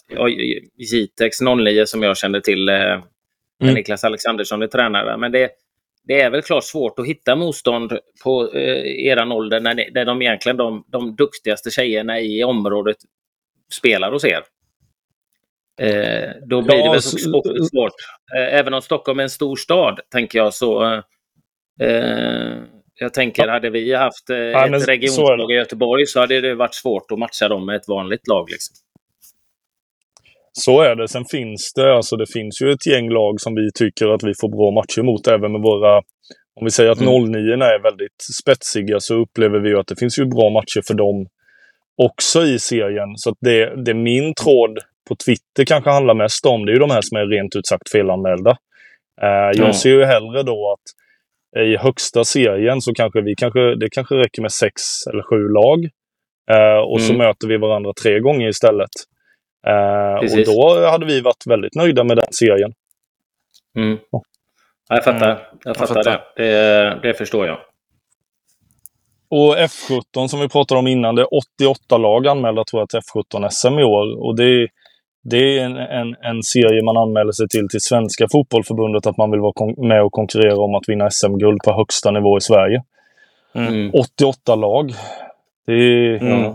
[0.77, 2.69] Jitex 09 som jag känner till.
[2.69, 3.73] Mm.
[3.73, 5.17] Niklas Alexandersson är tränare.
[5.17, 5.51] Men det,
[6.07, 10.05] det är väl klart svårt att hitta motstånd på eh, eran ålder när, ni, när
[10.05, 12.97] de egentligen de, de duktigaste tjejerna i området
[13.71, 14.43] spelar hos er.
[15.81, 17.93] Eh, då blir ja, det väl svårt.
[18.35, 20.93] Eh, även om Stockholm är en stor stad, tänker jag, så...
[21.81, 22.57] Eh,
[22.99, 26.75] jag tänker, hade vi haft eh, ja, ett regionslag i Göteborg så hade det varit
[26.75, 28.49] svårt att matcha dem med ett vanligt lag.
[28.49, 28.75] Liksom.
[30.53, 31.07] Så är det.
[31.07, 34.33] Sen finns det, alltså det finns ju ett gäng lag som vi tycker att vi
[34.41, 35.27] får bra matcher mot.
[35.27, 35.97] Även med våra,
[36.55, 37.31] om vi säger att mm.
[37.31, 40.93] 09 är väldigt spetsiga så upplever vi ju att det finns ju bra matcher för
[40.93, 41.27] dem
[41.97, 43.17] också i serien.
[43.17, 46.91] Så det, det min tråd på Twitter kanske handlar mest om, det är ju de
[46.91, 48.51] här som är rent ut sagt felanmälda.
[49.23, 49.73] Uh, jag mm.
[49.73, 51.04] ser ju hellre då att
[51.59, 54.81] i högsta serien så kanske vi kanske, det kanske räcker med sex
[55.13, 55.89] eller sju lag.
[56.51, 57.07] Uh, och mm.
[57.07, 58.89] så möter vi varandra tre gånger istället.
[59.67, 62.73] Eh, och då hade vi varit väldigt nöjda med den serien.
[63.77, 63.97] Mm.
[64.11, 64.21] Ja.
[64.89, 65.31] Jag fattar.
[65.31, 65.43] Mm.
[65.63, 66.23] Jag fattar, jag fattar.
[66.35, 66.43] Det.
[66.43, 66.99] det.
[67.03, 67.57] Det förstår jag.
[69.29, 72.99] Och F17 som vi pratade om innan, det är 88 lag anmälda tror jag till
[72.99, 74.25] F17 SM i år.
[74.25, 74.67] Och det,
[75.29, 79.31] det är en, en, en, serie man anmäler sig till till Svenska Fotbollförbundet att man
[79.31, 82.83] vill vara med och konkurrera om att vinna SM-guld på högsta nivå i Sverige.
[83.55, 83.91] Mm.
[83.93, 84.91] 88 lag.
[85.65, 86.53] Det är, mm.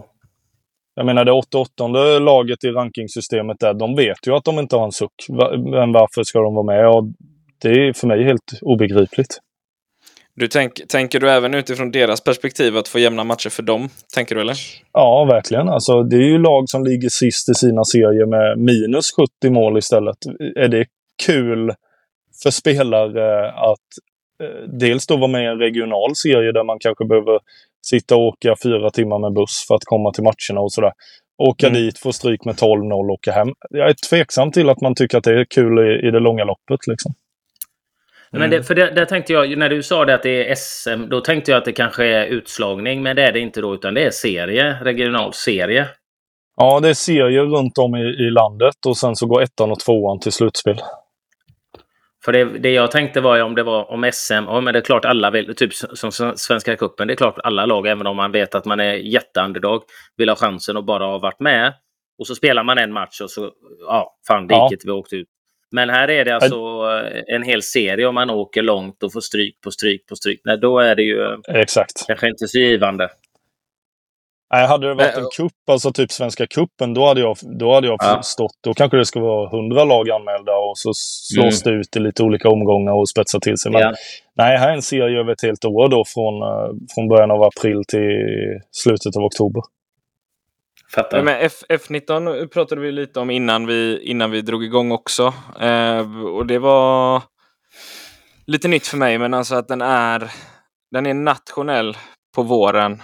[0.94, 4.85] Jag menar det 88 laget i rankingsystemet där, de vet ju att de inte har
[4.85, 5.26] en suck.
[5.56, 6.88] Men varför ska de vara med?
[6.88, 7.04] Och
[7.62, 9.38] det är för mig helt obegripligt.
[10.40, 13.88] Du tänk, tänker du även utifrån deras perspektiv att få jämna matcher för dem?
[14.14, 14.57] Tänker du eller?
[14.92, 15.68] Ja, verkligen.
[15.68, 19.11] Alltså, det är ju lag som ligger sist i sina serier med minus
[19.42, 20.16] 70 mål istället.
[20.57, 20.87] Är det
[21.26, 21.72] kul
[22.42, 23.88] för spelare att
[24.42, 27.38] eh, dels då vara med i en regional serie där man kanske behöver
[27.87, 30.92] sitta och åka fyra timmar med buss för att komma till matcherna och sådär.
[31.38, 31.83] Åka mm.
[31.83, 33.48] dit, få stryk med 12-0 och åka hem.
[33.70, 36.44] Jag är tveksam till att man tycker att det är kul i, i det långa
[36.44, 36.87] loppet.
[36.87, 37.14] Liksom.
[38.33, 38.40] Mm.
[38.40, 41.09] Men det, för det, där tänkte jag, när du sa det att det är SM,
[41.09, 43.95] då tänkte jag att det kanske är utslagning, men det är det inte då, utan
[43.95, 45.87] det är serie, regional serie.
[46.57, 49.81] Ja, det är serier runt om i, i landet och sen så går ettan och
[49.81, 50.81] tvåan till slutspel.
[52.25, 54.79] För det, det, jag tänkte var ju om det var om SM, ja, men det
[54.79, 58.16] är klart alla vill, typ som Svenska Cupen, det är klart alla lag, även om
[58.16, 59.83] man vet att man är jätteunderdog,
[60.16, 61.75] vill ha chansen att bara ha varit med.
[62.19, 63.51] Och så spelar man en match och så,
[63.87, 64.79] ja, fan diket, ja.
[64.85, 65.29] vi åkt ut.
[65.72, 66.56] Men här är det alltså
[67.26, 70.40] en hel serie om man åker långt och får stryk på stryk på stryk.
[70.44, 72.06] Nej, då är det ju Exakt.
[72.06, 73.09] kanske inte så givande.
[74.54, 77.87] Nej, hade det varit en kupp, alltså typ Svenska kuppen, då hade jag, då hade
[77.87, 78.16] jag Ja.
[78.22, 78.52] förstått.
[78.64, 82.22] Då kanske det ska vara hundra lag anmälda och så slås det ut i lite
[82.22, 83.72] olika omgångar och spetsar till sig.
[83.72, 83.92] Men Ja.
[84.37, 87.42] nej, här är en serie över ett helt år då från, eh, från början av
[87.42, 89.62] april till slutet av oktober.
[90.94, 91.22] Fattar.
[91.22, 95.33] Men F, F19 pratade vi lite om innan vi, innan vi drog igång också.
[95.61, 97.22] Eh, och det var
[98.46, 100.31] lite nytt för mig, men alltså att den är,
[100.90, 101.96] den är nationell
[102.37, 103.03] på våren,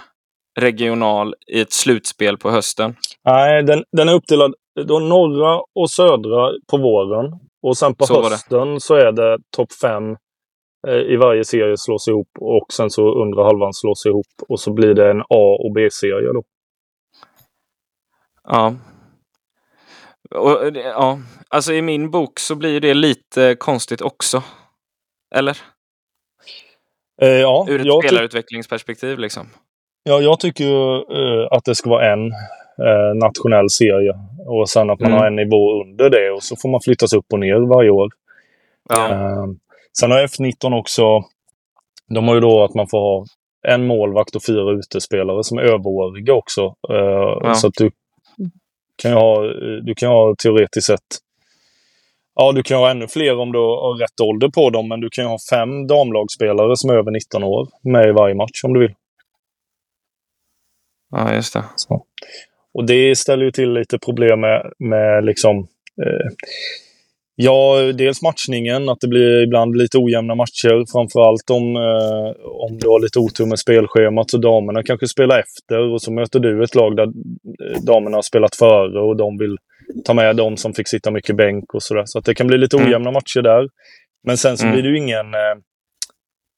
[0.59, 2.95] regional i ett slutspel på hösten.
[3.25, 4.53] Nej, den, den är uppdelad
[4.87, 7.39] då norra och södra på våren.
[7.67, 10.15] Och sen på Så hösten så är det topp fem
[10.87, 14.73] eh, i varje serie slås ihop och sen så undre halvan slås ihop och så
[14.73, 16.43] blir det en A och B-serie då.
[18.47, 18.75] Ja.
[20.35, 21.19] Och, det- ja.
[21.49, 24.43] Alltså i min bok så blir det lite konstigt också.
[25.35, 25.57] Eller?
[27.21, 29.47] Eh, ja, Ur ett spelarutvecklingsperspektiv liksom.
[30.03, 32.25] ja, jag tycker ju eh, att det ska vara en
[32.87, 34.13] eh, nationell serie
[34.47, 35.19] och sen att man Mm.
[35.19, 38.09] har en nivå under det och så får man flyttas upp och ner varje år.
[38.89, 39.09] Ja.
[39.09, 39.45] Eh,
[39.99, 41.03] sen har F19 också,
[42.15, 43.25] de har ju då att man får ha
[43.67, 46.61] en målvakt och fyra utespelare som är överåriga också.
[46.89, 47.53] Eh, Ja.
[47.53, 47.91] Så att du
[48.97, 49.43] kan ju ha,
[49.81, 51.21] du kan ha teoretiskt sett
[52.39, 55.09] Ja, du kan ha ännu fler om du har rätt ålder på dem, men du
[55.09, 58.73] kan ju ha fem damlagsspelare som är över 19 år med i varje match om
[58.73, 58.93] du vill.
[61.11, 61.63] ja, just det.
[61.75, 62.05] Så.
[62.73, 65.57] Och det ställer ju till lite problem med, med liksom...
[66.05, 66.31] Eh,
[67.39, 70.91] ja, dels matchningen, att det blir ibland lite ojämna matcher.
[70.91, 72.29] Framförallt om, eh,
[72.65, 76.39] om du har lite otur med spelschemat så damerna kanske spelar efter och så möter
[76.39, 79.57] du ett lag där eh, damerna har spelat före och de vill
[80.05, 82.03] ta med de som fick sitta mycket bänk och sådär.
[82.05, 82.87] Så att det kan bli lite Mm.
[82.89, 83.67] ojämna matcher där.
[84.27, 84.73] Men sen så Mm.
[84.73, 85.33] blir det ju ingen...
[85.33, 85.55] Eh,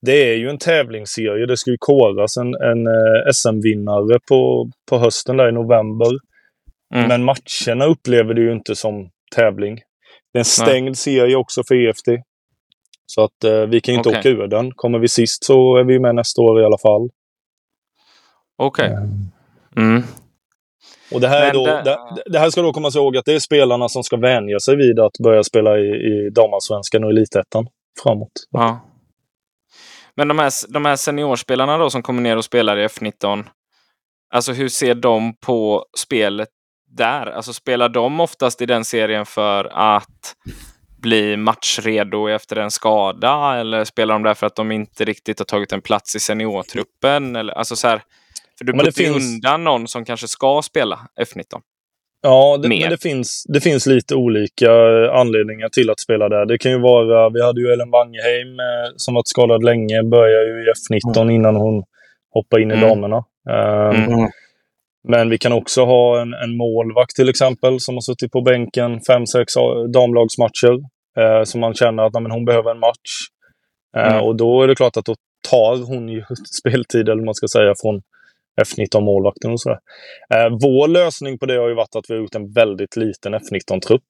[0.05, 1.45] det är ju en tävlingsserie.
[1.45, 6.07] Det ska ju koras en, en eh, SM-vinnare på, på hösten där i november.
[6.95, 7.07] Mm.
[7.07, 9.79] Men matcherna upplever du ju inte som tävling.
[10.33, 12.23] Det är en stängd serie också för EFT.
[13.05, 14.19] Så att eh, vi kan ju inte Okej.
[14.19, 14.71] åka ur den.
[14.71, 17.09] Kommer vi sist så är vi med nästa år i alla fall.
[18.57, 18.97] Okej.
[19.77, 20.03] Mm.
[21.13, 23.39] Och det här, då, det- det, det här ska då komma ihåg att det är
[23.39, 27.67] spelarna som ska vänja sig vid att börja spela i, i damallsvenskan och elitettan
[28.03, 28.31] framåt.
[28.49, 28.79] Ja.
[30.15, 33.43] Men de här, de här seniorspelarna då som kommer ner och spelar i F19.
[34.33, 36.49] Alltså hur ser de på spelet
[36.97, 37.25] där?
[37.27, 40.35] Alltså spelar de oftast i den serien för att
[41.01, 43.55] bli matchredo efter en skada?
[43.59, 47.35] Eller spelar de där för att de inte riktigt har tagit en plats i seniortruppen?
[47.35, 48.01] Eller, alltså så här,
[48.57, 51.43] för du puttar finns- undan någon som kanske ska spela F19.
[52.21, 54.71] Ja, det, men det finns, det finns lite olika
[55.11, 56.45] anledningar till att spela där.
[56.45, 60.45] Det kan ju vara, vi hade ju Ellen Wangeheim eh, som varit skadad länge, började
[60.45, 61.83] ju i F19 innan hon
[62.33, 62.89] hoppade in i Mm.
[62.89, 63.17] damerna.
[63.49, 64.29] Ehm, Mm.
[65.07, 69.01] Men vi kan också ha en, en målvakt till exempel som har suttit på bänken
[69.01, 69.53] fem, sex
[69.93, 70.79] damlagsmatcher.
[71.19, 73.11] Eh, som man känner att nej, men hon behöver en match.
[73.97, 74.23] Eh, Mm.
[74.23, 75.15] Och då är det klart att då
[75.49, 76.23] tar hon ju
[76.59, 78.01] speltid, eller man ska säga, från
[78.61, 79.79] F19-målvakten och sådär.
[80.33, 83.35] Eh, vår lösning på det har ju varit att vi har gjort en väldigt liten
[83.35, 84.07] F19-trupp.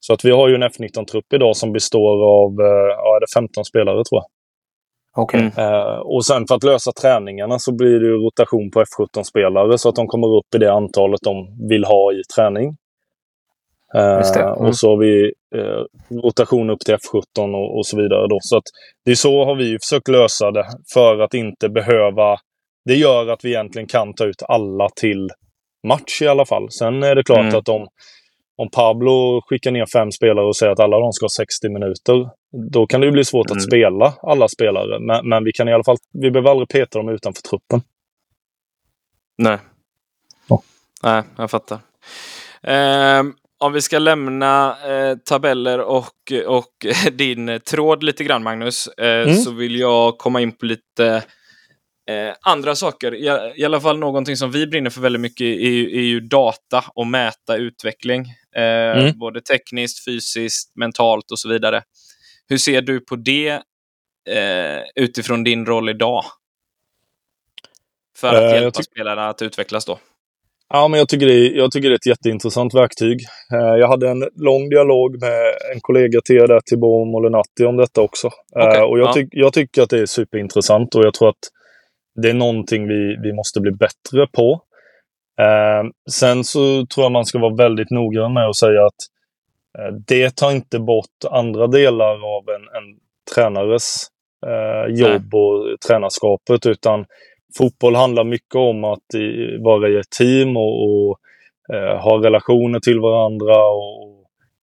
[0.00, 3.32] Så att vi har ju en F19-trupp idag som består av eh, ja, är det
[3.34, 4.26] 15 spelare tror jag.
[5.20, 5.40] Okej.
[5.40, 5.52] Mm.
[5.72, 9.88] Eh, och sen för att lösa träningarna så blir det ju rotation på F17-spelare så
[9.88, 12.76] att de kommer upp i det antalet de vill ha i träning.
[13.94, 14.36] Eh.
[14.36, 14.66] Mm.
[14.66, 18.28] Och så har vi eh, rotation upp till F17 och, och så vidare.
[18.28, 18.38] Då.
[18.40, 18.64] Så att
[19.04, 22.36] det är så har vi försökt lösa det för att inte behöva...
[22.84, 25.28] Det gör att vi egentligen kan ta ut alla till
[25.88, 26.70] match i alla fall.
[26.70, 27.54] Sen är det klart Mm.
[27.56, 27.86] att om,
[28.58, 32.30] om Pablo skickar ner fem spelare och säger att alla de ska ha 60 minuter,
[32.72, 33.56] då kan det bli svårt Mm.
[33.56, 34.98] att spela alla spelare.
[35.00, 37.82] Men, men vi kan i alla fall, vi behöver aldrig peta dem utanför truppen.
[39.38, 39.58] Nej.
[40.48, 40.62] Ja.
[41.02, 41.78] Nej, jag fattar.
[42.62, 49.22] Ehm, om vi ska lämna eh, tabeller och, och din tråd lite grann, Magnus, eh,
[49.22, 49.34] Mm.
[49.34, 51.24] så vill jag komma in på lite
[52.08, 53.14] eh, andra saker.
[53.14, 56.20] I, I alla fall någonting som vi brinner för väldigt mycket är, ju- är ju
[56.20, 58.20] data och mäta utveckling.
[58.56, 58.62] Eh,
[58.98, 59.18] Mm.
[59.18, 61.82] Både tekniskt, fysiskt, mentalt och så vidare.
[62.48, 63.48] Hur ser du på det
[64.30, 66.24] eh, utifrån din roll idag?
[68.18, 69.98] För att Eh, hjälpa spelarna att utvecklas då.
[70.68, 73.20] Ja, men jag tycker, det jag tycker det är ett jätteintressant verktyg.
[73.52, 75.40] Eh, jag hade en lång dialog med
[75.74, 78.30] en kollega till er där, Tibor Molinatti, om detta också.
[78.56, 79.12] Okej, och jag, ja.
[79.12, 81.44] tyck, jag tycker att det är superintressant och jag tror att
[82.22, 84.62] det är någonting vi, vi måste bli bättre på.
[85.40, 89.00] Eh, sen så tror jag man ska vara väldigt noggrann med att säga att
[89.78, 92.98] eh, det tar inte bort andra delar av en, en
[93.34, 94.06] tränares
[94.46, 97.04] eh, jobb och tränarskapet, utan
[97.58, 101.18] fotboll handlar mycket om att i, vara i ett team och, och
[101.74, 104.07] eh, ha relationer till varandra och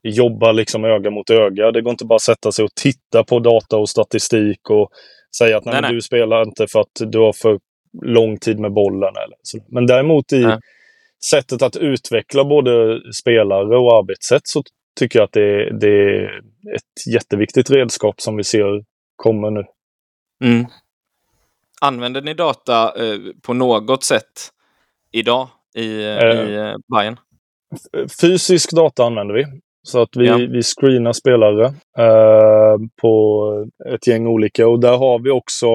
[0.09, 1.71] jobba liksom öga mot öga.
[1.71, 4.89] Det går inte bara att sätta sig och titta på data och statistik och
[5.37, 5.93] säga att nej, nej, nej.
[5.93, 7.59] du spelar inte för att du har för
[8.03, 9.13] lång tid med bollen.
[9.15, 9.59] Eller så.
[9.67, 10.59] Men däremot i nej.
[11.25, 14.63] sättet att utveckla både spelare och arbetssätt så
[14.99, 16.25] tycker jag att det, det är
[16.75, 18.83] ett jätteviktigt redskap som vi ser
[19.15, 19.63] kommer nu.
[20.43, 20.65] Mm.
[21.81, 24.51] Använder ni data eh, på något sätt
[25.11, 27.19] idag i, eh, i eh, Bayern?
[28.21, 29.45] Fysisk data använder vi.
[29.85, 30.37] Så att vi, ja.
[30.37, 31.65] vi screenar spelare
[31.97, 33.43] eh, på
[33.93, 35.73] ett gäng olika och där har vi också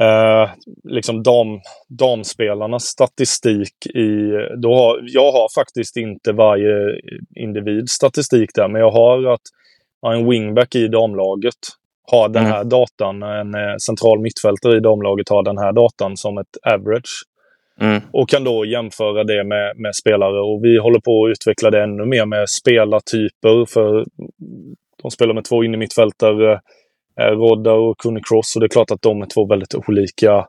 [0.00, 0.50] eh,
[0.84, 4.30] liksom dam, damspelarnas statistik i...
[4.62, 7.00] Då har, jag har faktiskt inte varje
[7.36, 9.42] individs statistik där, men jag har att
[10.06, 11.54] en wingback i damlaget
[12.10, 12.52] har den mm.
[12.52, 12.68] här mm.
[12.68, 13.22] datan.
[13.22, 17.24] En eh, central mittfältare i damlaget har den här datan som ett average.
[17.80, 18.02] Mm.
[18.12, 20.40] Och kan då jämföra det med, med, spelare.
[20.40, 23.66] Och vi håller på att utveckla det ännu mer med spelartyper.
[23.66, 24.06] För
[25.02, 26.60] de spelar med två innermittfältare,
[27.20, 28.56] eh, Rodda och Kunny Cross.
[28.56, 30.46] Och det är klart att de är två väldigt olika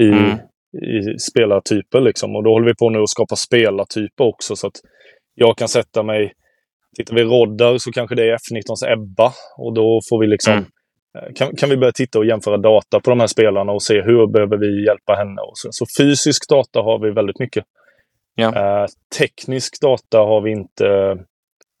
[0.00, 0.38] i, mm.
[0.82, 2.00] i spelartyper.
[2.00, 2.36] Liksom.
[2.36, 4.56] Och då håller vi på nu att skapa spelartyper också.
[4.56, 4.76] Så att
[5.34, 6.32] jag kan sätta mig
[6.96, 10.64] Tittar vi Roddar så kanske det är F19s Ebba och då får vi liksom mm.
[11.18, 14.02] Eh, kan, kan vi börja titta och jämföra data på de här spelarna och se
[14.02, 15.40] hur behöver vi hjälpa henne.
[15.40, 15.68] Och så.
[15.72, 17.64] så fysisk data har vi väldigt mycket.
[18.34, 18.54] Ja.
[18.56, 18.86] Eh,
[19.18, 20.86] teknisk data har vi, inte,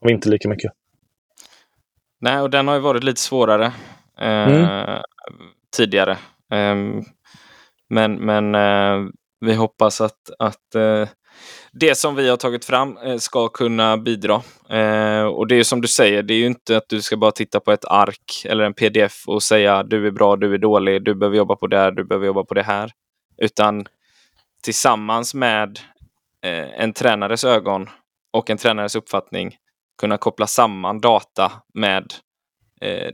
[0.00, 0.72] har vi inte lika mycket.
[2.20, 3.72] Nej, och den har ju varit lite svårare
[4.20, 5.02] eh, mm.
[5.76, 6.12] tidigare.
[6.52, 6.76] Eh,
[7.90, 11.08] men men eh, vi hoppas att, att eh,
[11.72, 14.42] det som vi har tagit fram eh, ska kunna bidra.
[14.70, 17.32] Eh, och det är som du säger, det är ju inte att du ska bara
[17.32, 21.04] titta på ett ark eller en pdf och säga du är bra, du är dålig,
[21.04, 22.90] du behöver jobba på det här, du behöver jobba på det här.
[23.42, 23.86] Utan
[24.62, 25.78] tillsammans med
[26.44, 27.88] eh, en tränares ögon
[28.32, 29.56] och en tränares uppfattning
[30.00, 32.12] kunna koppla samman data med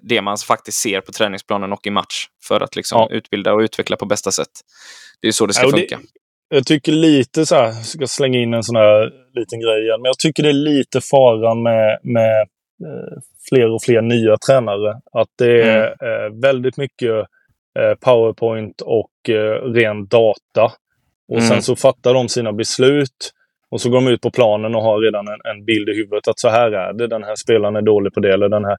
[0.02, 3.16] det man faktiskt ser på träningsplanen och i match för att liksom ja.
[3.16, 4.50] utbilda och utveckla på bästa sätt.
[5.20, 5.96] Det är så det ska ja, funka.
[5.96, 6.02] Det,
[6.54, 10.00] jag tycker lite så här, jag ska slänga in en sån här liten grej igen,
[10.00, 12.40] men jag tycker det är lite faran med, med
[12.84, 15.00] eh, fler och fler nya tränare.
[15.12, 16.34] Att det är mm.
[16.34, 17.10] eh, väldigt mycket
[17.78, 19.10] eh, powerpoint och
[19.74, 20.72] ren data.
[21.28, 21.48] Och mm.
[21.48, 23.32] sen så fattar de sina beslut
[23.70, 26.28] och så går de ut på planen och har redan en, en, bild i huvudet
[26.28, 27.06] att så här är det.
[27.06, 28.76] Den här spelaren är dålig på det eller den här.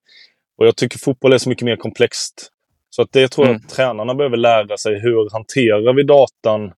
[0.58, 2.52] Och jag tycker fotboll är så mycket mer komplext.
[2.90, 3.62] Så att det tror jag mm.
[3.66, 5.00] att tränarna behöver lära sig.
[5.00, 6.72] Hur hanterar vi datan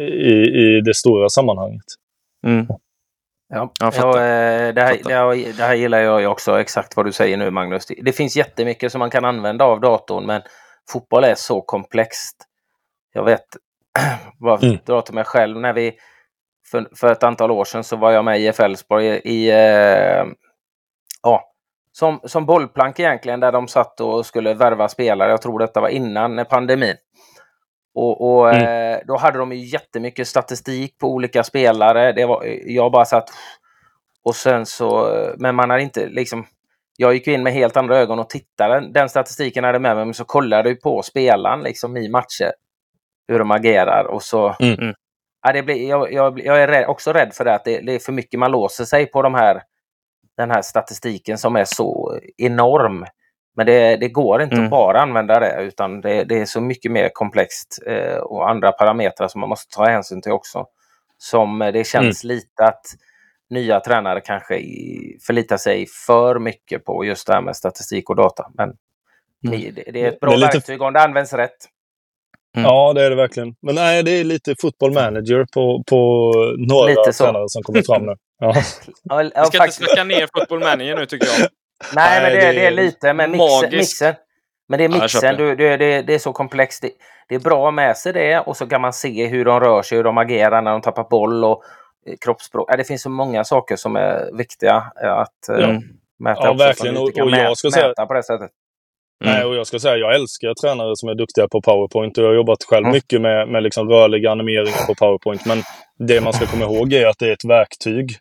[0.00, 1.84] i, i det stora sammanhanget.
[2.46, 2.66] Mm.
[3.54, 7.12] Ja, jag ja, eh, det, här, det, det, här gillar jag också, exakt vad du
[7.12, 7.86] säger nu Magnus.
[8.02, 10.42] Det finns jättemycket som man kan använda av datorn men
[10.90, 12.36] fotboll är så komplext.
[13.12, 13.44] Jag vet,
[14.40, 14.78] bara mm.
[14.86, 15.92] dra till mig själv, när vi
[16.70, 20.24] för, för, ett antal år sedan så var jag med i Elfsborg i, i eh,
[21.22, 21.52] ja,
[21.92, 25.30] som, som bollplank egentligen där de satt och skulle värva spelare.
[25.30, 26.96] Jag tror detta var innan pandemin.
[27.94, 28.92] Och, och mm.
[28.92, 32.12] eh, då hade de ju jättemycket statistik på olika spelare.
[32.12, 33.30] Det var, jag bara satt
[34.24, 36.46] och sen så, men man har inte liksom
[36.96, 38.88] jag gick in med helt andra ögon och tittade.
[38.92, 42.52] Den statistiken hade med mig, men så kollade jag på spelaren liksom i matcher.
[43.28, 44.56] Hur de agerar och så...
[44.60, 44.78] Mm.
[44.78, 44.94] mm.
[45.44, 47.92] Ja, det blir, jag, jag, jag är rädd, också rädd för det, att det, det,
[47.92, 49.62] är för mycket man låser sig på de här,
[50.36, 53.06] den här statistiken som är så enorm.
[53.56, 54.64] Men det, det går inte mm.
[54.64, 58.72] att bara använda det utan det, det är så mycket mer komplext eh, och andra
[58.72, 60.66] parametrar som man måste ta hänsyn till också.
[61.18, 62.36] Som eh, det känns mm.
[62.36, 62.86] lite att
[63.50, 64.54] nya tränare kanske
[65.26, 68.50] förlitar sig för mycket på just det här med statistik och data.
[68.54, 68.72] Men
[69.46, 69.74] mm.
[69.74, 70.56] det, det, är ett bra är lite...
[70.56, 71.56] verktyg om det används rätt.
[72.56, 72.64] Mm.
[72.64, 73.54] Ja, det är det verkligen.
[73.62, 78.14] Men nej, det är lite football manager på, på några tränare som kommer fram nu.
[78.38, 78.54] Ja.
[79.02, 81.48] ja, Vi ska inte snacka ner football manager nu tycker jag.
[81.94, 83.70] Nej, men det, det, det är lite med mixen.
[83.70, 84.14] mixen.
[84.68, 86.82] Men det är mixen, ja, det, det, det, är så komplext.
[86.82, 86.90] Det,
[87.28, 89.82] det är bra att med sig det och så kan man se hur de rör
[89.82, 91.62] sig, hur de agerar när de tappar boll och
[92.06, 92.76] eh, kroppsspråk.
[92.76, 95.82] Det finns så många saker som är viktiga eh, att eh, mm.
[96.18, 96.40] mäta.
[96.44, 96.96] Ja, också, verkligen.
[96.96, 98.50] Och, och jag ska säga, på det sättet.
[99.24, 99.34] Mm.
[99.34, 102.18] Nej, och jag ska säga jag älskar tränare som är duktiga på powerpoint.
[102.18, 102.92] Och jag har jobbat själv mm.
[102.92, 105.46] mycket med, med liksom rörliga animeringar på powerpoint.
[105.46, 105.62] Men
[105.98, 108.16] det man ska komma ihåg är att det är ett verktyg.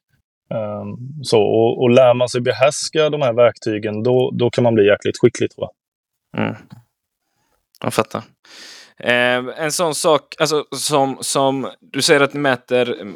[0.53, 4.75] Um, så, och, och lär man sig behärska de här verktygen, då, då kan man
[4.75, 6.43] bli jäkligt skicklig tror jag.
[6.43, 6.55] Mm.
[7.83, 8.23] Jag fattar.
[8.99, 13.15] Eh, en sån sak, alltså som, som du säger att ni mäter mm,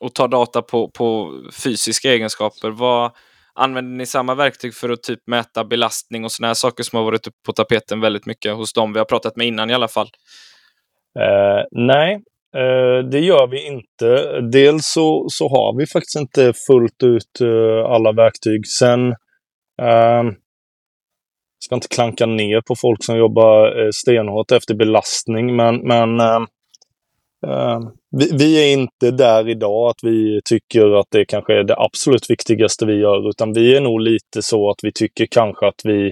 [0.00, 2.70] och tar data på, på fysiska egenskaper.
[2.70, 3.12] Vad,
[3.54, 7.04] använder ni samma verktyg för att typ mäta belastning och sådana här saker som har
[7.04, 10.10] varit på tapeten väldigt mycket hos dem vi har pratat med innan i alla fall?
[11.18, 12.22] Eh, nej,
[12.56, 14.40] Eh, det gör vi inte.
[14.40, 18.66] Dels så, så har vi faktiskt inte fullt ut eh, alla verktyg.
[18.66, 19.00] Sen
[19.82, 25.76] ehm, Jag ska inte klanka ner på folk som jobbar eh, stenhårt efter belastning, men,
[25.76, 26.40] men eh,
[28.10, 32.30] vi, vi, är inte där idag att vi tycker att det kanske är det absolut
[32.30, 36.06] viktigaste vi gör, utan vi är nog lite så att vi tycker kanske att vi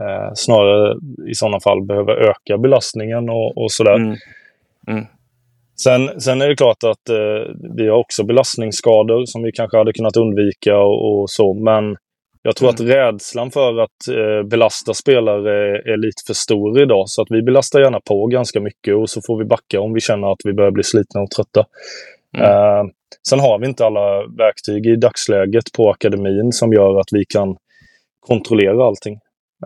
[0.00, 0.96] eh, snarare
[1.30, 3.94] i sådana fall behöver öka belastningen och, och sådär.
[3.94, 4.16] Mm.
[4.88, 5.04] Mm.
[5.76, 9.92] Sen, sen är det klart att eh, vi har också belastningsskador som vi kanske hade
[9.92, 11.96] kunnat undvika och, och så, men
[12.42, 12.74] jag tror mm.
[12.74, 17.08] att rädslan för att eh, belasta spelare är, är, lite för stor idag.
[17.08, 20.00] Så att vi belastar gärna på ganska mycket och så får vi backa om vi
[20.00, 21.64] känner att vi börjar bli slitna och trötta.
[22.36, 22.50] Mm.
[22.50, 22.84] Eh,
[23.28, 27.56] sen har vi inte alla verktyg i dagsläget på akademin som gör att vi kan
[28.20, 29.14] kontrollera allting.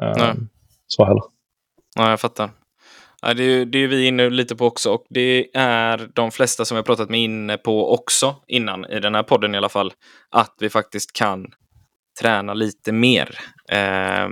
[0.00, 0.34] Eh, Nej.
[0.86, 1.22] Så heller.
[1.96, 2.50] Ja, jag fattar.
[3.22, 6.64] Ja, det, är, det är vi inne lite på också och det är de flesta
[6.64, 9.92] som jag pratat med inne på också innan i den här podden i alla fall.
[10.30, 11.46] Att vi faktiskt kan
[12.20, 13.38] träna lite mer.
[13.70, 14.28] Eh,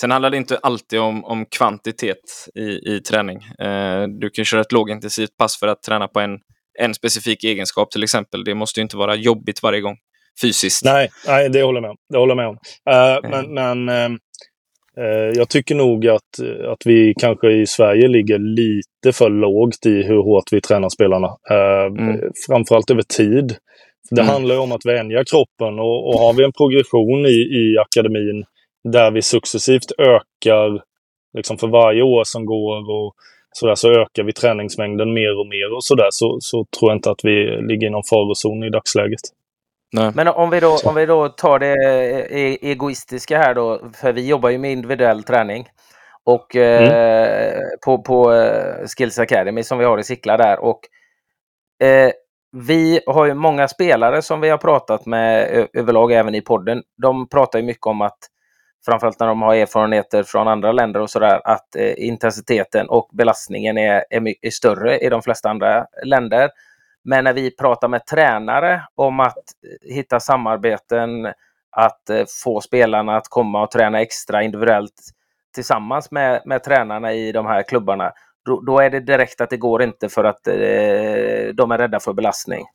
[0.00, 3.42] sen handlar det inte alltid om, om kvantitet i, i träning.
[3.42, 6.38] Eh, du kan köra ett lågintensivt pass för att träna på en,
[6.78, 8.44] en specifik egenskap till exempel.
[8.44, 9.96] Det måste inte vara jobbigt varje gång
[10.42, 10.84] fysiskt.
[10.84, 11.96] Nej, nej det håller jag med om.
[12.12, 12.58] Det håller med om.
[12.90, 14.18] Uh, men men uh,
[15.34, 20.22] jag tycker nog att, att vi kanske i Sverige ligger lite för lågt i hur
[20.22, 21.26] hårt vi tränar spelarna.
[21.26, 22.20] Uh, mm.
[22.48, 23.56] Framförallt över tid.
[24.10, 24.32] Det mm.
[24.32, 28.44] handlar om att vänja kroppen och, och har vi en progression i, i akademin
[28.84, 30.82] där vi successivt ökar
[31.36, 33.14] liksom för varje år som går och
[33.52, 37.10] så, så ökar vi träningsmängden mer och mer och sådär så, så tror jag inte
[37.10, 39.20] att vi ligger i någon farozon i dagsläget.
[39.92, 40.12] Nej.
[40.14, 41.74] Men om vi, då, om vi då tar det
[42.30, 45.68] e-, egoistiska här då, för vi jobbar ju med individuell träning.
[46.24, 46.84] Och mm.
[46.84, 50.58] eh, på, på eh, Skills Academy som vi har i Sickla där.
[50.58, 50.80] Och
[51.86, 52.12] eh,
[52.52, 56.82] vi har ju många spelare som vi har pratat med överlag även i podden.
[57.02, 58.18] De pratar ju mycket om att
[58.86, 63.78] framförallt när de har erfarenheter från andra länder och sådär att eh, intensiteten och belastningen
[63.78, 66.50] är, är, är, större i de flesta andra länder.
[67.04, 71.26] Men när vi pratar med tränare om att eh, hitta samarbeten,
[71.70, 74.94] att eh, få spelarna att komma och träna extra individuellt
[75.54, 78.12] tillsammans med, med tränarna i de här klubbarna,
[78.44, 80.54] då, då, är det direkt att det går inte för att eh,
[81.54, 82.66] de är rädda för belastning.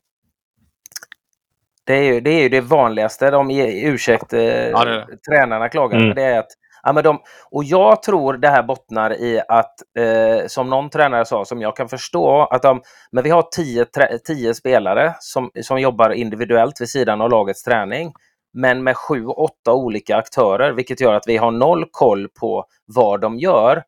[1.85, 5.97] Det är ju det, är ju det vanligaste de ursäkt eh, ja, det tränarna klagar
[5.97, 6.15] mm.
[6.15, 6.51] det är att
[6.83, 7.19] Ja, men de,
[7.51, 11.75] och jag tror det här bottnar i att, eh, som någon tränare sa, som jag
[11.75, 12.81] kan förstå, att de,
[13.11, 13.85] men vi har tio,
[14.25, 18.13] tio spelare som, som jobbar individuellt vid sidan av lagets träning,
[18.53, 23.21] men med sju, åtta olika aktörer, vilket gör att vi har noll koll på vad
[23.21, 23.83] de gör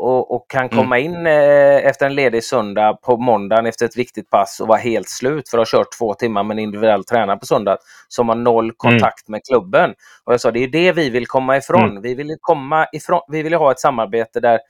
[0.00, 0.76] och, och kan mm.
[0.76, 4.78] komma in eh, efter en ledig söndag på måndagen efter ett viktigt pass och vara
[4.78, 7.78] helt slut för att ha kört två timmar med en individuell tränare på söndag
[8.08, 8.74] som har noll mm.
[8.76, 9.36] kontakt mm.
[9.36, 9.94] med klubben.
[10.24, 11.90] Och jag sa det är det vi vill komma ifrån.
[11.90, 12.02] Mm.
[12.02, 13.20] Vi vill komma ifrån.
[13.28, 14.60] Vi vill ha ett samarbete där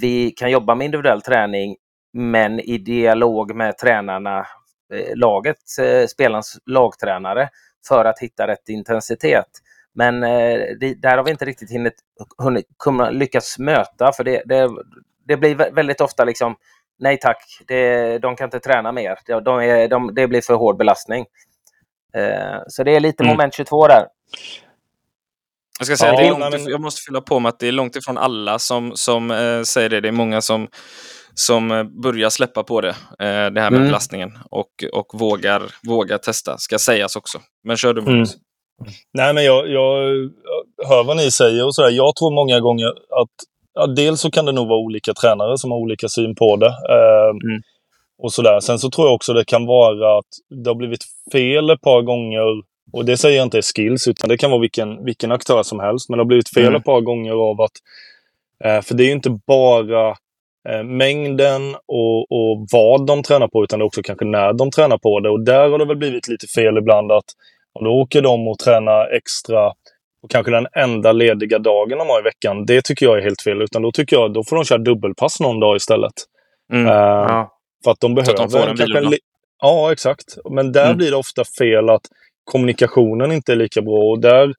[0.00, 1.76] vi kan jobba med individuell träning
[2.12, 4.38] men i dialog med tränarna,
[4.94, 7.48] eh, laget, eh, spelarens lagtränare
[7.88, 9.48] för att hitta rätt intensitet.
[9.94, 11.94] Men eh, det, där har vi inte riktigt hinnit,
[12.38, 12.66] hunnit,
[13.10, 14.70] lyckats möta för det, det,
[15.26, 16.56] det blir väldigt ofta liksom
[16.98, 19.18] nej tack, det, de kan inte träna mer.
[19.26, 21.26] De, de är, de, det blir för hård belastning.
[22.16, 23.36] Eh, så det är lite mm.
[23.36, 24.06] moment 22 där.
[25.78, 27.72] Jag ska säga, ja, det är långt, jag måste fylla på med att det är
[27.72, 30.00] långt ifrån alla som, som eh, säger det.
[30.00, 30.68] Det är många som,
[31.34, 32.94] som eh, börjar släppa på det, eh,
[33.50, 33.84] det här med mm.
[33.84, 37.40] belastningen och, och vågar, vågar testa, ska sägas också.
[37.64, 38.34] Men kör du Magnus.
[38.34, 38.44] Mm.
[39.12, 39.94] Nej, men jag, jag
[40.88, 41.90] hör vad ni säger och sådär.
[41.90, 43.34] Jag tror många gånger att
[43.74, 46.66] ja, dels så kan det nog vara olika tränare som har olika syn på det.
[46.66, 47.62] Eh, mm.
[48.22, 48.60] och sådär.
[48.60, 50.28] Sen så tror jag också det kan vara att
[50.64, 52.68] det har blivit fel ett par gånger.
[52.92, 55.80] Och det säger jag inte är skills, utan det kan vara vilken, vilken aktör som
[55.80, 56.08] helst.
[56.08, 56.76] Men det har blivit fel mm.
[56.76, 57.72] ett par gånger av att...
[58.64, 60.08] Eh, för det är ju inte bara
[60.68, 64.70] eh, mängden och, och vad de tränar på, utan det är också kanske när de
[64.70, 65.30] tränar på det.
[65.30, 67.24] Och där har det väl blivit lite fel ibland att
[67.78, 69.66] och då åker de och tränar extra
[70.22, 72.66] och kanske den enda lediga dagen de har i veckan.
[72.66, 73.62] Det tycker jag är helt fel.
[73.62, 76.12] Utan då tycker jag då får de köra dubbelpass någon dag istället.
[76.72, 77.52] Mm, uh, ja.
[77.84, 78.32] För att de behöver...
[78.32, 79.18] Att de får en kanske
[79.62, 80.38] Ja, exakt.
[80.50, 80.96] Men där mm.
[80.96, 82.02] blir det ofta fel att
[82.44, 84.10] kommunikationen inte är lika bra.
[84.10, 84.52] Och där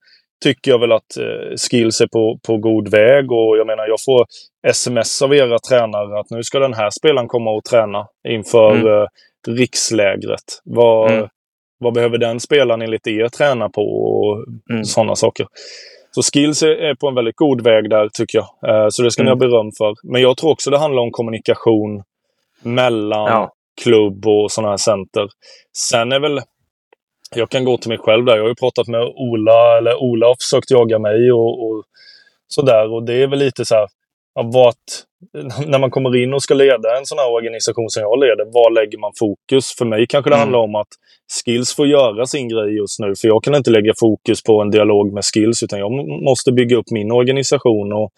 [0.43, 3.31] tycker jag väl att eh, skills är på, på god väg.
[3.31, 4.25] Och jag menar, jag får
[4.67, 8.87] sms av era tränare att nu ska den här spelaren komma och träna inför mm.
[8.87, 9.05] eh,
[9.47, 10.61] rikslägret.
[10.63, 11.27] Vad, mm.
[11.79, 14.83] Vad behöver den spelaren enligt er träna på och mm.
[14.83, 15.47] sådana saker.
[16.11, 18.69] Så skills är på en väldigt god väg där tycker jag.
[18.69, 19.25] Eh, så det ska mm.
[19.25, 20.11] ni ha beröm för.
[20.11, 22.03] Men jag tror också det handlar om kommunikation
[22.61, 23.51] mellan ja.
[23.83, 25.27] klubb och sådana här center.
[25.89, 26.41] Sen är väl
[27.35, 28.35] jag kan gå till mig själv där.
[28.35, 31.83] Jag har ju pratat med Ola, eller Ola har försökt jaga mig och, och
[32.47, 32.93] sådär.
[32.93, 33.87] Och det är väl lite så här,
[34.43, 34.75] vart,
[35.67, 38.71] när man kommer in och ska leda en sån här organisation som jag leder, var
[38.71, 39.75] lägger man fokus?
[39.77, 40.41] För mig kanske det mm.
[40.41, 40.87] handlar om att
[41.45, 43.15] Skills får göra sin grej just nu.
[43.15, 45.91] För jag kan inte lägga fokus på en dialog med Skills, utan jag
[46.23, 48.11] måste bygga upp min organisation och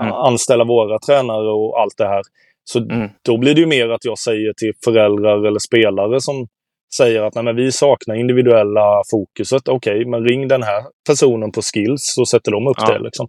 [0.00, 0.12] mm.
[0.12, 2.22] anställa våra tränare och allt det här.
[2.64, 3.08] Så mm.
[3.22, 6.48] då blir det ju mer att jag säger till föräldrar eller spelare som
[6.94, 9.68] säger att Nej, vi saknar individuella fokuset.
[9.68, 12.92] Okej, okay, men ring den här personen på skills så sätter de upp ja.
[12.92, 12.98] det.
[12.98, 13.28] Liksom.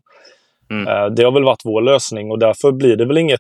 [0.69, 0.87] Mm.
[0.87, 3.39] Uh, det har väl varit vår lösning och därför blir det väl inget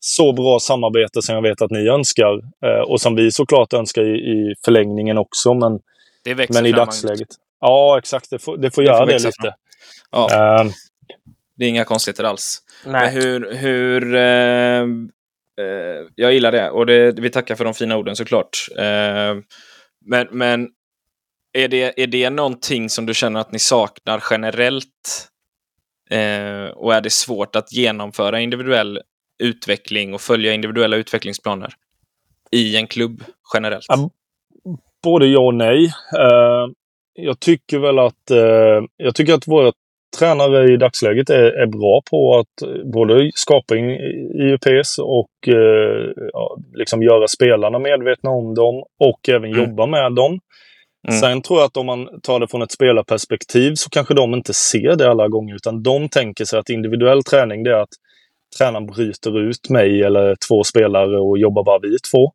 [0.00, 2.34] så bra samarbete som jag vet att ni önskar.
[2.66, 5.54] Uh, och som vi såklart önskar i, i förlängningen också.
[5.54, 5.80] Men,
[6.48, 7.28] men i dagsläget.
[7.60, 8.30] Ja, exakt.
[8.30, 9.54] Det får, det får det göra får det lite.
[10.10, 10.28] Ja.
[10.32, 10.70] Uh,
[11.56, 12.58] det är inga konstigheter alls.
[12.86, 12.92] Nej.
[12.92, 14.16] Men hur, hur
[15.60, 18.68] Eh, jag gillar det och det, vi tackar för de fina orden såklart.
[18.76, 19.36] Eh,
[20.06, 20.68] men men
[21.52, 25.28] är, det, är det någonting som du känner att ni saknar generellt?
[26.10, 29.00] Eh, och är det svårt att genomföra individuell
[29.42, 31.72] utveckling och följa individuella utvecklingsplaner
[32.50, 33.22] i en klubb
[33.54, 33.86] generellt?
[35.02, 35.90] Både ja och nej.
[37.14, 38.30] jag tycker väl att,
[38.96, 39.74] jag tycker att vårt
[40.18, 46.10] tränare i dagsläget är, är bra på att både skapa IUPs och eh,
[46.74, 49.60] liksom göra spelarna medvetna om dem och även mm.
[49.60, 50.40] jobba med dem.
[51.08, 51.20] Mm.
[51.20, 54.54] Sen tror jag att om man tar det från ett spelarperspektiv så kanske de inte
[54.54, 57.94] ser det alla gånger utan de tänker sig att individuell träning det är att
[58.58, 62.32] tränaren bryter ut mig eller två spelare och jobbar bara vi två.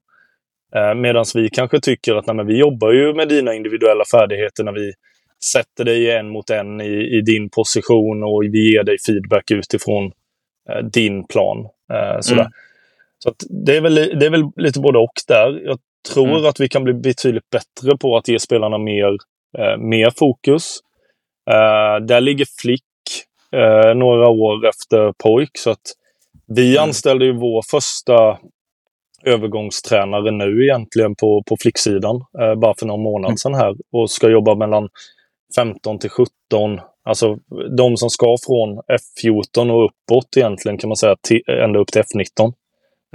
[0.76, 4.72] Eh, Medan vi kanske tycker att nej, vi jobbar ju med dina individuella färdigheter när
[4.72, 4.94] vi
[5.54, 10.06] sätter dig en mot en i, i din position och vi ger dig feedback utifrån
[10.70, 11.58] eh, din plan.
[11.94, 12.42] Eh, sådär.
[12.42, 12.52] Mm.
[13.20, 13.34] Så
[13.66, 15.62] det, är väl, det är väl lite både och där.
[15.66, 15.80] Jag
[16.14, 16.46] tror mm.
[16.46, 19.18] att vi kan bli betydligt bättre på att ge spelarna mer,
[19.58, 20.80] eh, mer fokus.
[21.52, 22.84] Eh, där ligger Flick
[23.52, 25.58] eh, några år efter Pojk.
[25.58, 25.94] Så att
[26.48, 26.84] vi mm.
[26.84, 28.38] anställde ju vår första
[29.24, 32.16] övergångstränare nu egentligen på, på flicksidan.
[32.42, 33.38] Eh, bara för någon månad mm.
[33.38, 33.76] sedan här.
[33.92, 34.90] Och ska jobba mellan
[35.56, 36.28] 15 till 17.
[37.04, 37.38] Alltså
[37.78, 42.02] de som ska från F14 och uppåt egentligen kan man säga till, ända upp till
[42.02, 42.54] F19.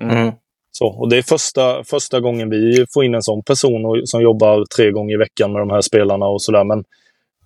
[0.02, 0.32] Mm.
[0.72, 4.22] Så, och det är första, första gången vi får in en sån person och, som
[4.22, 6.64] jobbar tre gånger i veckan med de här spelarna och sådär.
[6.64, 6.84] Men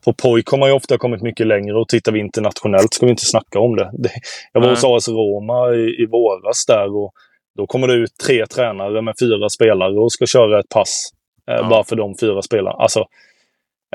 [0.05, 3.11] på POIK har man ju ofta kommit mycket längre och tittar vi internationellt ska vi
[3.11, 3.91] inte snacka om det.
[3.93, 4.11] det
[4.53, 7.13] jag var hos AS Roma i, i våras där och
[7.57, 11.11] då kommer det ut tre tränare med fyra spelare och ska köra ett pass.
[11.51, 11.69] Eh, ja.
[11.69, 12.77] Bara för de fyra spelarna.
[12.77, 13.01] Alltså,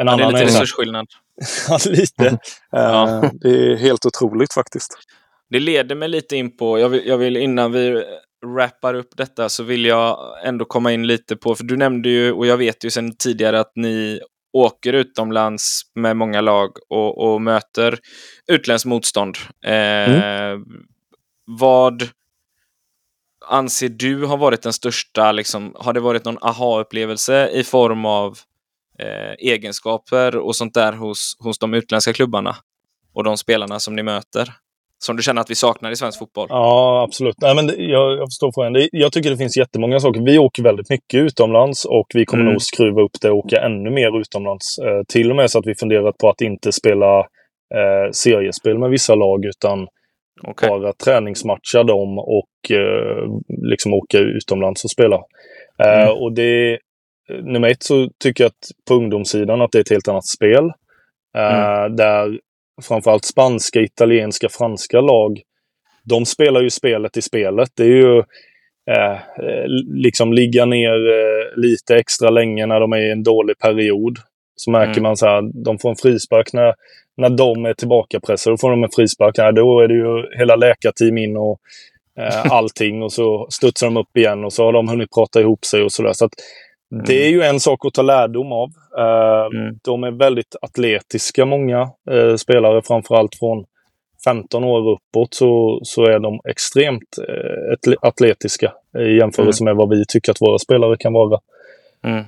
[0.01, 1.07] en ja, annan det är lite resursskillnad.
[1.69, 2.27] ja, lite.
[2.27, 2.38] Mm.
[2.71, 3.21] Ja.
[3.23, 4.97] Uh, det är helt otroligt faktiskt.
[5.49, 8.03] Det leder mig lite in på, jag vill, jag vill innan vi
[8.45, 12.31] wrappar upp detta så vill jag ändå komma in lite på, för du nämnde ju,
[12.31, 14.19] och jag vet ju sedan tidigare att ni
[14.53, 17.99] åker utomlands med många lag och, och möter
[18.47, 19.37] utländskt motstånd.
[19.65, 20.63] Eh, mm.
[21.45, 22.09] Vad
[23.47, 28.37] anser du har varit den största, liksom, har det varit någon aha-upplevelse i form av
[28.99, 32.55] eh, egenskaper och sånt där hos, hos de utländska klubbarna
[33.13, 34.53] och de spelarna som ni möter?
[35.02, 36.47] Som du känner att vi saknar i svensk fotboll?
[36.50, 37.36] Ja, absolut.
[37.41, 38.88] Nej, men jag, jag förstår frågan.
[38.91, 40.22] jag tycker det finns jättemånga saker.
[40.22, 42.54] Vi åker väldigt mycket utomlands och vi kommer mm.
[42.54, 44.78] nog skruva upp det och åka ännu mer utomlands.
[44.80, 47.20] Eh, till och med så att vi funderat på att inte spela
[47.76, 49.88] eh, seriespel med vissa lag utan
[50.47, 50.70] okay.
[50.70, 53.24] bara träningsmatcha dem och eh,
[53.70, 55.16] liksom åka utomlands och spela.
[55.84, 56.18] Eh, mm.
[56.18, 56.80] och det,
[57.43, 60.72] nummer ett så tycker jag att på ungdomssidan att det är ett helt annat spel.
[61.38, 61.95] Eh, mm.
[61.95, 62.39] där
[62.82, 65.41] framförallt spanska, italienska, franska lag,
[66.03, 67.69] de spelar ju spelet i spelet.
[67.75, 68.17] Det är ju
[68.91, 69.17] eh,
[69.88, 74.17] liksom ligga ner eh, lite extra länge när de är i en dålig period.
[74.55, 75.03] Så märker mm.
[75.03, 76.73] man så här, de får en frispark när,
[77.17, 78.53] när de är tillbakapressade.
[78.53, 79.38] Då får de en frispark.
[79.38, 81.59] Ja, då är det ju hela läkarteam in och
[82.19, 83.03] eh, allting.
[83.03, 85.91] och så studsar de upp igen och så har de hunnit prata ihop sig och
[85.91, 86.13] sådär.
[86.13, 86.34] Så att
[86.91, 87.05] Mm.
[87.05, 88.69] Det är ju en sak att ta lärdom av.
[88.97, 89.79] Uh, mm.
[89.81, 93.65] De är väldigt atletiska, många uh, spelare, framförallt från
[94.23, 97.19] 15 år uppåt så, så är de extremt
[97.87, 99.71] uh, atletiska i jämförelse mm.
[99.71, 101.39] med vad vi tycker att våra spelare kan vara.
[102.03, 102.25] Mm.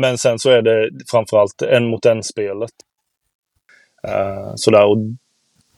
[0.00, 2.70] men sen så är det framförallt en mot en-spelet.
[4.54, 4.86] sådär.
[4.86, 4.96] Och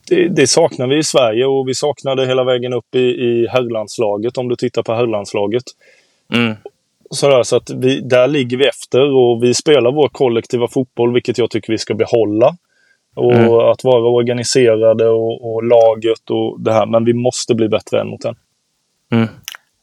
[0.08, 3.46] det, det, saknar vi i Sverige och vi saknar det hela vägen upp i, i
[3.48, 5.64] herrlandslaget om du tittar på herrlandslaget.
[6.34, 6.54] Mm.
[7.14, 11.38] Sådär, så att vi, där ligger vi efter och vi spelar vår kollektiva fotboll, vilket
[11.38, 12.56] jag tycker vi ska behålla.
[13.14, 13.52] Och mm.
[13.52, 16.86] att vara organiserade och, och, laget och det här.
[16.86, 18.36] Men vi måste bli bättre än mot den.
[19.12, 19.28] Mm.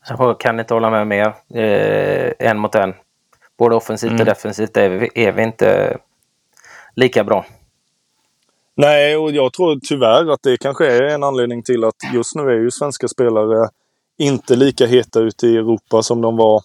[0.10, 1.34] Jag kan inte hålla med mer.
[1.54, 2.94] Eh, en mot en.
[3.58, 4.20] Både offensivt mm.
[4.20, 5.98] och defensivt är vi, är vi inte
[6.96, 7.46] lika bra.
[8.76, 12.42] Nej, och jag tror tyvärr att det kanske är en anledning till att just nu
[12.42, 13.70] är ju svenska spelare
[14.18, 16.62] inte lika heta ute i Europa som de var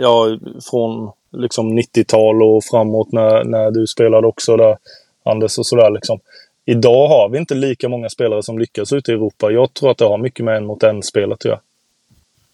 [0.00, 0.38] ja,
[0.70, 4.76] från liksom 90-tal och framåt när, när du spelade också där,
[5.24, 6.20] Anders, och sådär liksom.
[6.64, 9.50] Idag har vi inte lika många spelare som lyckas ute i Europa.
[9.50, 11.60] Jag tror att det har mycket med en mot en-spelet att göra.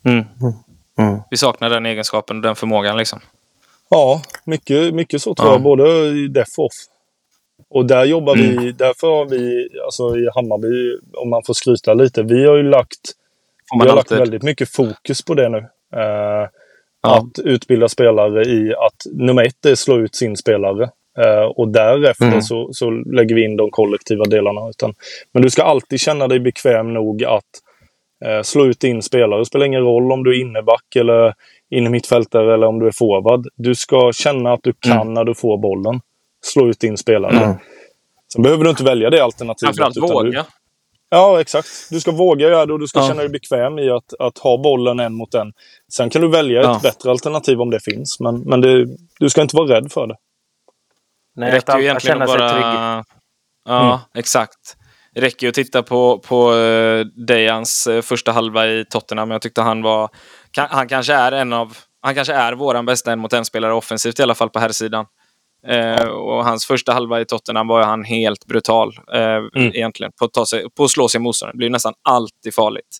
[0.04, 0.24] Mm.
[0.98, 1.20] Mm.
[1.30, 3.20] Vi saknar den egenskapen och den förmågan liksom.
[3.90, 5.54] Ja, mycket, mycket så tror ja.
[5.54, 5.62] jag.
[5.62, 6.72] Både i def och off.
[7.68, 8.62] Och där jobbar mm.
[8.62, 12.62] vi, därför har vi, alltså i Hammarby, om man får skryta lite, vi har ju
[12.62, 13.00] lagt,
[13.80, 15.58] vi har lagt väldigt mycket fokus på det nu.
[15.58, 16.48] Uh,
[17.06, 17.18] ja.
[17.18, 20.90] Att utbilda spelare i att nummer ett är slå ut sin spelare.
[21.24, 22.42] Uh, och därefter mm.
[22.42, 24.68] så, så lägger vi in de kollektiva delarna.
[24.70, 24.94] Utan,
[25.32, 27.42] men du ska alltid känna dig bekväm nog att
[28.26, 29.40] uh, slå ut din spelare.
[29.40, 31.34] Det spelar ingen roll om du är inneback eller
[31.70, 33.46] inne mittfältare eller om du är forward.
[33.56, 35.14] Du ska känna att du kan mm.
[35.14, 36.00] när du får bollen.
[36.44, 37.36] Slå ut din spelare.
[37.36, 37.56] Mm.
[38.32, 39.76] Sen behöver du inte välja det alternativet.
[39.76, 40.30] Framförallt våga.
[40.30, 40.44] Du...
[41.08, 41.68] Ja, exakt.
[41.90, 43.08] Du ska våga göra det och du ska ja.
[43.08, 45.52] känna dig bekväm i att, att ha bollen en mot en.
[45.92, 46.76] Sen kan du välja ja.
[46.76, 48.86] ett bättre alternativ om det finns, men, men det,
[49.20, 50.16] du ska inte vara rädd för det.
[51.36, 53.04] Nej, det räcker ju egentligen att bara...
[53.68, 53.98] Ja, mm.
[54.14, 54.76] exakt.
[55.14, 59.30] Det räcker ju att titta på, på uh, Dejans uh, första halva i Tottenham.
[59.30, 60.10] Jag tyckte han var...
[60.56, 61.76] han kanske är en av...
[62.02, 65.06] Han kanske är våran bästa en mot en-spelare offensivt i alla fall på här sidan.
[65.68, 69.50] Eh, och hans första halva i Tottenham var han helt brutal eh, mm.
[69.54, 70.12] egentligen.
[70.18, 71.54] På att, ta sig, på att slå sig motståndare.
[71.54, 72.98] Det blir nästan alltid farligt.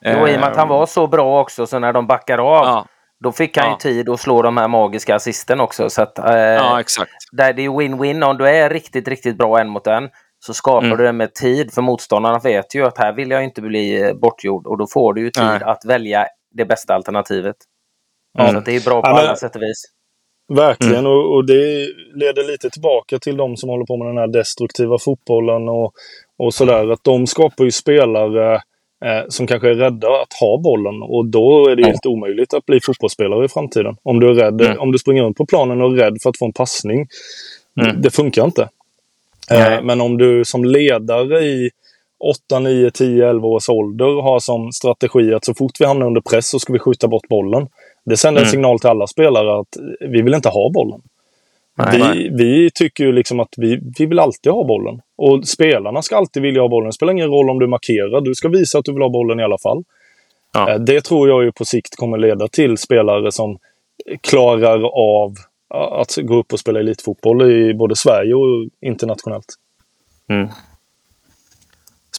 [0.00, 2.64] Jo, i och med att han var så bra också, så när de backar av
[2.64, 2.86] ja.
[3.24, 3.72] Då fick han ja.
[3.72, 5.90] ju tid att slå de här magiska assisten också.
[5.90, 7.12] Så att, eh, ja, exakt.
[7.32, 8.24] Där det är win-win.
[8.24, 10.98] Om du är riktigt, riktigt bra en mot en så skapar mm.
[10.98, 11.72] du det med tid.
[11.74, 15.14] För motståndarna vet ju att här vill jag inte bli eh, bortgjord och då får
[15.14, 15.62] du ju tid Nej.
[15.62, 17.56] att välja det bästa alternativet.
[18.38, 18.54] Mm.
[18.54, 19.95] Så det är bra på ja, alla sätt och vis.
[20.48, 21.12] Verkligen, mm.
[21.12, 24.98] och, och, det leder lite tillbaka till de som håller på med den här destruktiva
[24.98, 25.92] fotbollen och,
[26.38, 26.92] och sådär.
[26.92, 28.54] Att de skapar ju spelare
[29.04, 31.90] eh, som kanske är rädda att ha bollen och då är det mm.
[31.90, 33.96] helt omöjligt att bli fotbollsspelare i framtiden.
[34.02, 34.78] Om du, är rädd, mm.
[34.78, 37.08] om du springer runt på planen och är rädd för att få en passning.
[37.80, 38.02] Mm.
[38.02, 38.68] Det funkar inte.
[39.50, 41.70] Eh, men om du som ledare i
[42.48, 46.20] 8, 9, 10, 11 års ålder har som strategi att så fort vi hamnar under
[46.20, 47.68] press så ska vi skjuta bort bollen.
[48.06, 48.50] Det sänder en mm.
[48.50, 51.00] signal till alla spelare att vi vill inte ha bollen.
[51.78, 52.30] Nej, vi, nej.
[52.32, 55.00] vi tycker ju liksom att vi, vi vill alltid ha bollen.
[55.16, 56.88] Och spelarna ska alltid vilja ha bollen.
[56.88, 58.20] Det spelar ingen roll om du markerar.
[58.20, 59.84] Du ska visa att du vill ha bollen i alla fall.
[60.52, 60.70] Ja.
[60.70, 63.58] Eh, det tror jag ju på sikt kommer leda till spelare som
[64.20, 65.34] klarar av
[66.00, 69.54] att gå upp och spela elitfotboll i både Sverige och internationellt.
[70.28, 70.48] Mm.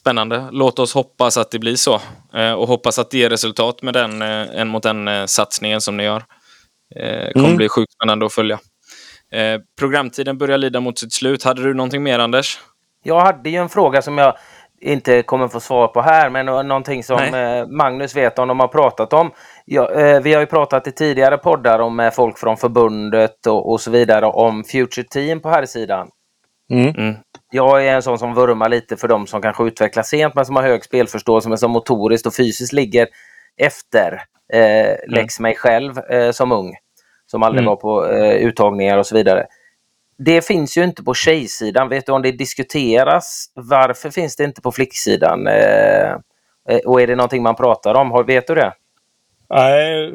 [0.08, 0.48] Spännande.
[0.52, 2.00] Låt oss hoppas att det blir så.
[2.34, 5.80] Eh, och hoppas att det ger resultat med den eh, en mot en eh, satsningen
[5.80, 6.24] som ni gör.
[6.94, 7.56] Det kommer mm.
[7.56, 8.58] bli sjukt spännande att följa.
[9.78, 11.44] Programtiden börjar lida mot sitt slut.
[11.44, 12.58] Hade du någonting mer Anders?
[13.02, 14.36] Jag hade ju en fråga som jag
[14.80, 17.66] inte kommer få svar på här, men någonting som Nej.
[17.66, 19.30] Magnus vet om de har pratat om.
[19.64, 19.90] Ja,
[20.22, 24.26] vi har ju pratat i tidigare poddar om folk från förbundet och, och så vidare
[24.26, 26.08] om Future Team på här sidan.
[26.70, 26.94] Mm.
[26.96, 27.14] Mm
[27.50, 30.56] jag är en sån som vurmar lite för de som kanske utvecklas sent men som
[30.56, 33.08] har hög spelförståelse men som motoriskt och fysiskt ligger
[33.56, 35.48] efter eh, läx mm.
[35.48, 36.74] mig själv eh, som ung.
[37.26, 37.68] Som aldrig mm.
[37.68, 39.46] var på eh, uttagningar och så vidare.
[40.18, 41.88] Det finns ju inte på tjejsidan.
[41.88, 43.46] Vet du om det diskuteras?
[43.54, 45.46] Varför finns det inte på flicksidan?
[45.46, 46.10] Eh,
[46.68, 48.26] eh och är det någonting man pratar om?
[48.26, 48.72] Vet du det?
[49.50, 50.12] Nej,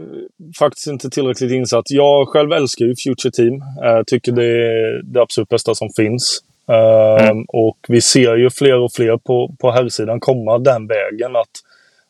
[0.59, 1.85] faktiskt inte tillräckligt insatt.
[1.89, 3.53] Jag själv älskar ju Future Team.
[3.81, 6.41] Jag tycker det är det absolut bästa som finns.
[6.67, 7.29] Mm.
[7.29, 11.35] Ehm, och vi ser ju fler och fler på, på herrsidan komma den vägen.
[11.35, 11.51] Att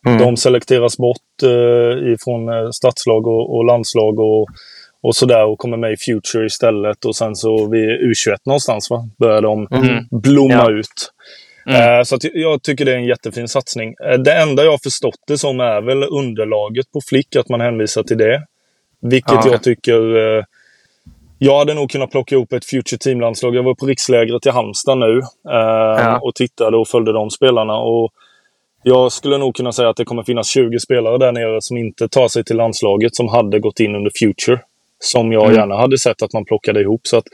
[0.07, 0.19] mm.
[0.19, 4.47] de selekteras bort uh, ifrån uh, stadslag och, och, landslag och,
[5.01, 7.05] och sådär och kommer med i Future istället.
[7.05, 9.09] Och sen så vid U21 någonstans va?
[9.19, 10.05] börjar de mm.
[10.11, 10.71] blomma ja.
[10.71, 11.13] ut.
[11.65, 11.99] Mm.
[11.99, 13.95] Uh, så jag tycker det är en jättefin satsning.
[14.19, 18.17] det enda jag förstått det som är väl underlaget på Flick, att man hänvisar till
[18.17, 18.43] det.
[19.01, 19.51] Vilket ja.
[19.51, 20.45] jag tycker
[21.43, 23.55] jag hade nog kunnat plocka ihop ett Future Team-landslag.
[23.55, 25.17] Jag var på rikslägret i Halmstad nu
[25.49, 26.19] eh, ja.
[26.19, 27.77] och tittade och följde de spelarna.
[27.77, 28.13] Och
[28.83, 32.07] jag skulle nog kunna säga att det kommer finnas 20 spelare där nere som inte
[32.07, 34.59] tar sig till landslaget som hade gått in under Future.
[34.99, 35.55] Som jag mm.
[35.55, 37.01] gärna hade sett att man plockade ihop.
[37.03, 37.25] Så att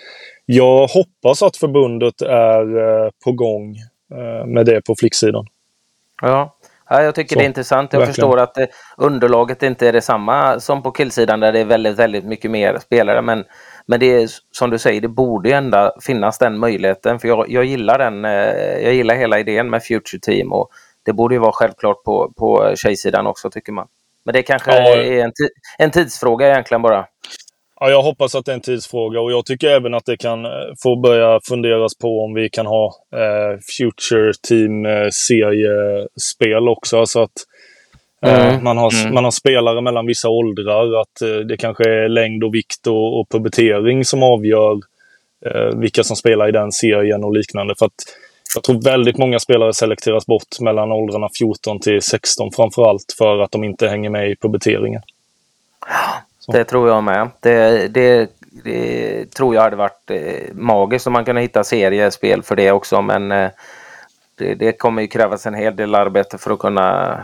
[0.45, 3.81] jag hoppas att förbundet är eh, på gång eh,
[4.45, 5.45] med det på flicksidan.
[6.21, 6.55] Ja,
[6.91, 7.93] Ja, jag tycker så, det är intressant.
[7.93, 8.15] Jag verkligen.
[8.15, 8.65] förstår att eh,
[8.97, 13.21] underlaget inte är detsamma som på killsidan där det är väldigt, väldigt mycket mer spelare.
[13.21, 13.45] Men
[13.89, 17.19] men det är som du säger, det borde ju ändå finnas den möjligheten.
[17.19, 20.69] För jag, jag gillar den, eh, jag gillar hela idén med Future Team och
[21.03, 23.87] det borde ju vara självklart på, på tjejsidan också tycker man.
[24.25, 25.31] Men det kanske ja, är en,
[25.77, 27.05] en tidsfråga egentligen bara.
[27.79, 30.45] Ja, jag hoppas att det är en tidsfråga och jag tycker även att det kan
[30.45, 30.51] eh,
[30.83, 37.05] få börja funderas på om vi kan ha eh, Future Team eh, också.
[37.05, 37.31] Så att
[38.25, 38.63] eh, mm.
[38.63, 39.13] man, har, mm.
[39.13, 41.01] man har spelare mellan vissa åldrar.
[41.01, 44.79] Att eh, det kanske är längd och vikt och, och pubertering som avgör
[45.45, 47.75] eh, vilka som spelar i den serien och liknande.
[47.79, 48.03] För att
[48.55, 53.51] jag tror väldigt många spelare selekteras bort mellan åldrarna 14 till 16 framförallt för att
[53.51, 55.01] de inte hänger med i puberteringen.
[56.51, 57.29] Det tror jag med.
[57.39, 58.29] Det, det,
[58.63, 63.01] det, tror jag hade varit eh, magiskt om man kunde hitta seriespel för det också
[63.01, 63.49] men eh,
[64.37, 67.19] det, det, kommer ju krävas en hel del arbete för att kunna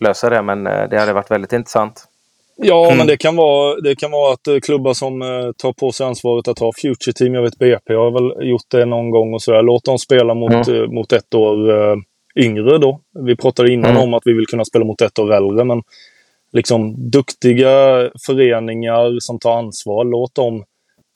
[0.00, 2.08] lösa det men eh, det hade varit väldigt intressant.
[2.56, 2.98] Ja, mm.
[2.98, 6.48] men det kan, vara, det kan vara att klubbar som eh, tar på sig ansvaret
[6.48, 9.62] att ha Future Team, jag vet BP har väl gjort det någon gång och sådär.
[9.62, 10.82] Låt dem spela mot, mm.
[10.82, 11.96] eh, mot ett år eh,
[12.36, 13.00] yngre då.
[13.24, 14.02] Vi pratade innan mm.
[14.02, 15.82] om att vi vill kunna spela mot ett år äldre, men
[16.54, 17.70] liksom duktiga
[18.26, 20.64] föreningar som tar ansvar, låt dem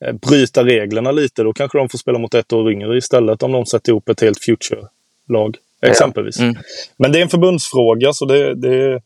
[0.05, 1.43] eh, bryta reglerna lite.
[1.43, 4.21] Då kanske de får spela mot ett år yngre istället om de sätter ihop ett
[4.21, 5.57] helt Future-lag.
[5.81, 6.39] Exempelvis.
[6.39, 6.55] Mm.
[6.97, 9.01] Men det är en förbundsfråga så det, det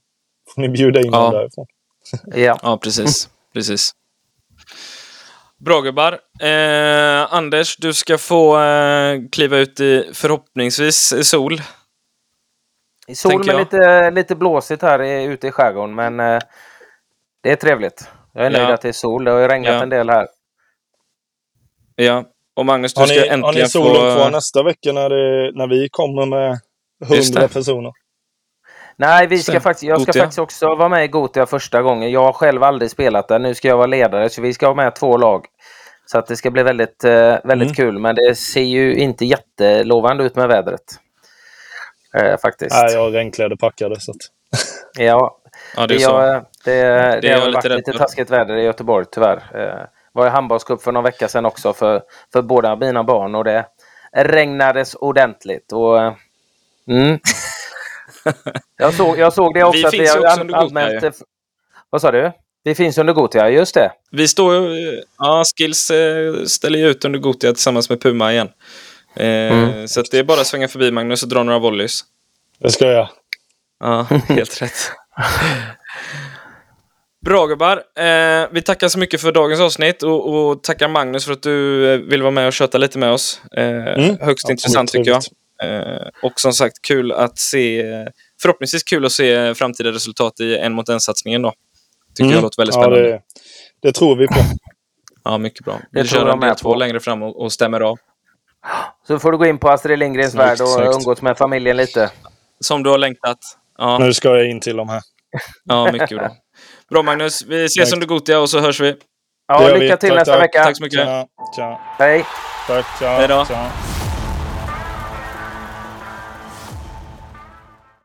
[0.56, 1.32] får ni bjuda in ja.
[1.32, 1.66] därifrån.
[2.36, 3.30] Ja, ja precis.
[3.54, 3.92] precis.
[5.66, 6.20] Bra gubbar.
[6.42, 11.62] Eh, Anders, du ska få eh, kliva ut i förhoppningsvis sol.
[13.08, 15.00] I sol med lite, lite blåsigt här
[15.30, 16.40] ute i skärgården men eh,
[17.42, 18.10] det är trevligt.
[18.34, 18.74] Jag är nöjd ja.
[18.74, 19.24] att det är sol.
[19.24, 19.84] Det har ju regnat ja.
[19.84, 20.28] en del här.
[21.96, 22.24] Ja,
[22.56, 23.48] och Magnus, du har ni, ska äntligen få...
[23.48, 24.20] Har ni solen få...
[24.20, 26.60] kvar nästa vecka när, det, när vi kommer med
[27.10, 27.92] hundra personer?
[28.98, 30.24] Nej, vi ska faktiskt, jag ska Gotia.
[30.24, 32.12] faktiskt också vara med i Gotia första gången.
[32.12, 33.40] Jag har själv aldrig spelat där.
[33.40, 35.46] Nu ska jag vara ledare så vi ska ha med två lag.
[36.06, 37.74] Så att det ska bli väldigt, eh, väldigt mm.
[37.74, 38.00] kul.
[38.00, 41.00] Men det ser ju inte jättelovande ut med vädret.
[42.18, 42.76] Eh, faktiskt.
[42.76, 44.00] Nej, jag har regnkläder packade.
[44.00, 44.18] Så att...
[44.98, 45.40] ja,
[45.76, 49.44] ja, det, är jag, det, det, det har varit lite taskigt väder i Göteborg tyvärr.
[49.54, 52.02] Eh, var i handbollscup för någon vecka sedan också för,
[52.34, 53.66] för båda mina barn och det
[54.16, 55.72] regnades ordentligt.
[55.72, 56.14] Och, eh,
[56.88, 57.20] mm.
[58.78, 59.78] jag, såg, jag såg det också.
[59.78, 61.26] Vi att finns vi har också under anmält, Gotia.
[61.90, 62.32] Vad sa du?
[62.64, 63.92] Vi finns under Gotia, just det.
[64.12, 64.54] Vi står
[65.18, 68.50] ja, Skills eh, ställer ju ut under Gotia tillsammans med Puma igen.
[69.16, 69.88] Eh, mm.
[69.88, 72.02] Så det är bara att svänga förbi Magnus och dra några volleys.
[72.60, 73.10] Det ska jag.
[73.80, 74.92] Ja, helt rätt.
[77.26, 77.78] Bra gubbar.
[77.78, 81.88] Eh, vi tackar så mycket för dagens avsnitt och, och, tackar Magnus för att du
[81.94, 83.42] eh, vill vara med och köta lite med oss.
[83.58, 84.18] Eh, mm.
[84.22, 85.24] Högst intressant tycker jag.
[85.64, 87.84] Eh, och som sagt, kul att se,
[88.42, 91.54] förhoppningsvis kul att se framtida resultat i en mot en-satsningen då.
[92.16, 92.36] Tycker mm.
[92.36, 93.10] jag låter väldigt spännande.
[93.10, 93.22] Ja, det,
[93.82, 94.36] det, tror vi på.
[95.24, 95.80] ja, mycket bra.
[95.92, 97.98] Vi kör en del två längre fram och, och stämmer av.
[99.08, 100.96] Så får du gå in på Astrid Lindgrens snyggt, värld och snyggt.
[100.96, 102.12] umgås med familjen lite.
[102.60, 103.38] Som du har längtat.
[103.78, 103.98] Ja.
[103.98, 105.02] Nu ska jag in till dem här.
[105.64, 106.30] Ja, mycket bra.
[106.92, 108.96] Bra Magnus, vi ses under Gotia och så hörs vi.
[109.48, 110.44] Ja, lycka till tack, nästa tack.
[110.44, 110.64] vecka.
[110.64, 111.00] Tack så mycket.
[111.00, 111.80] Tja, tja.
[111.98, 112.26] Hej.
[112.68, 113.46] Tack, tja, Hej då.
[113.46, 113.93] Tja.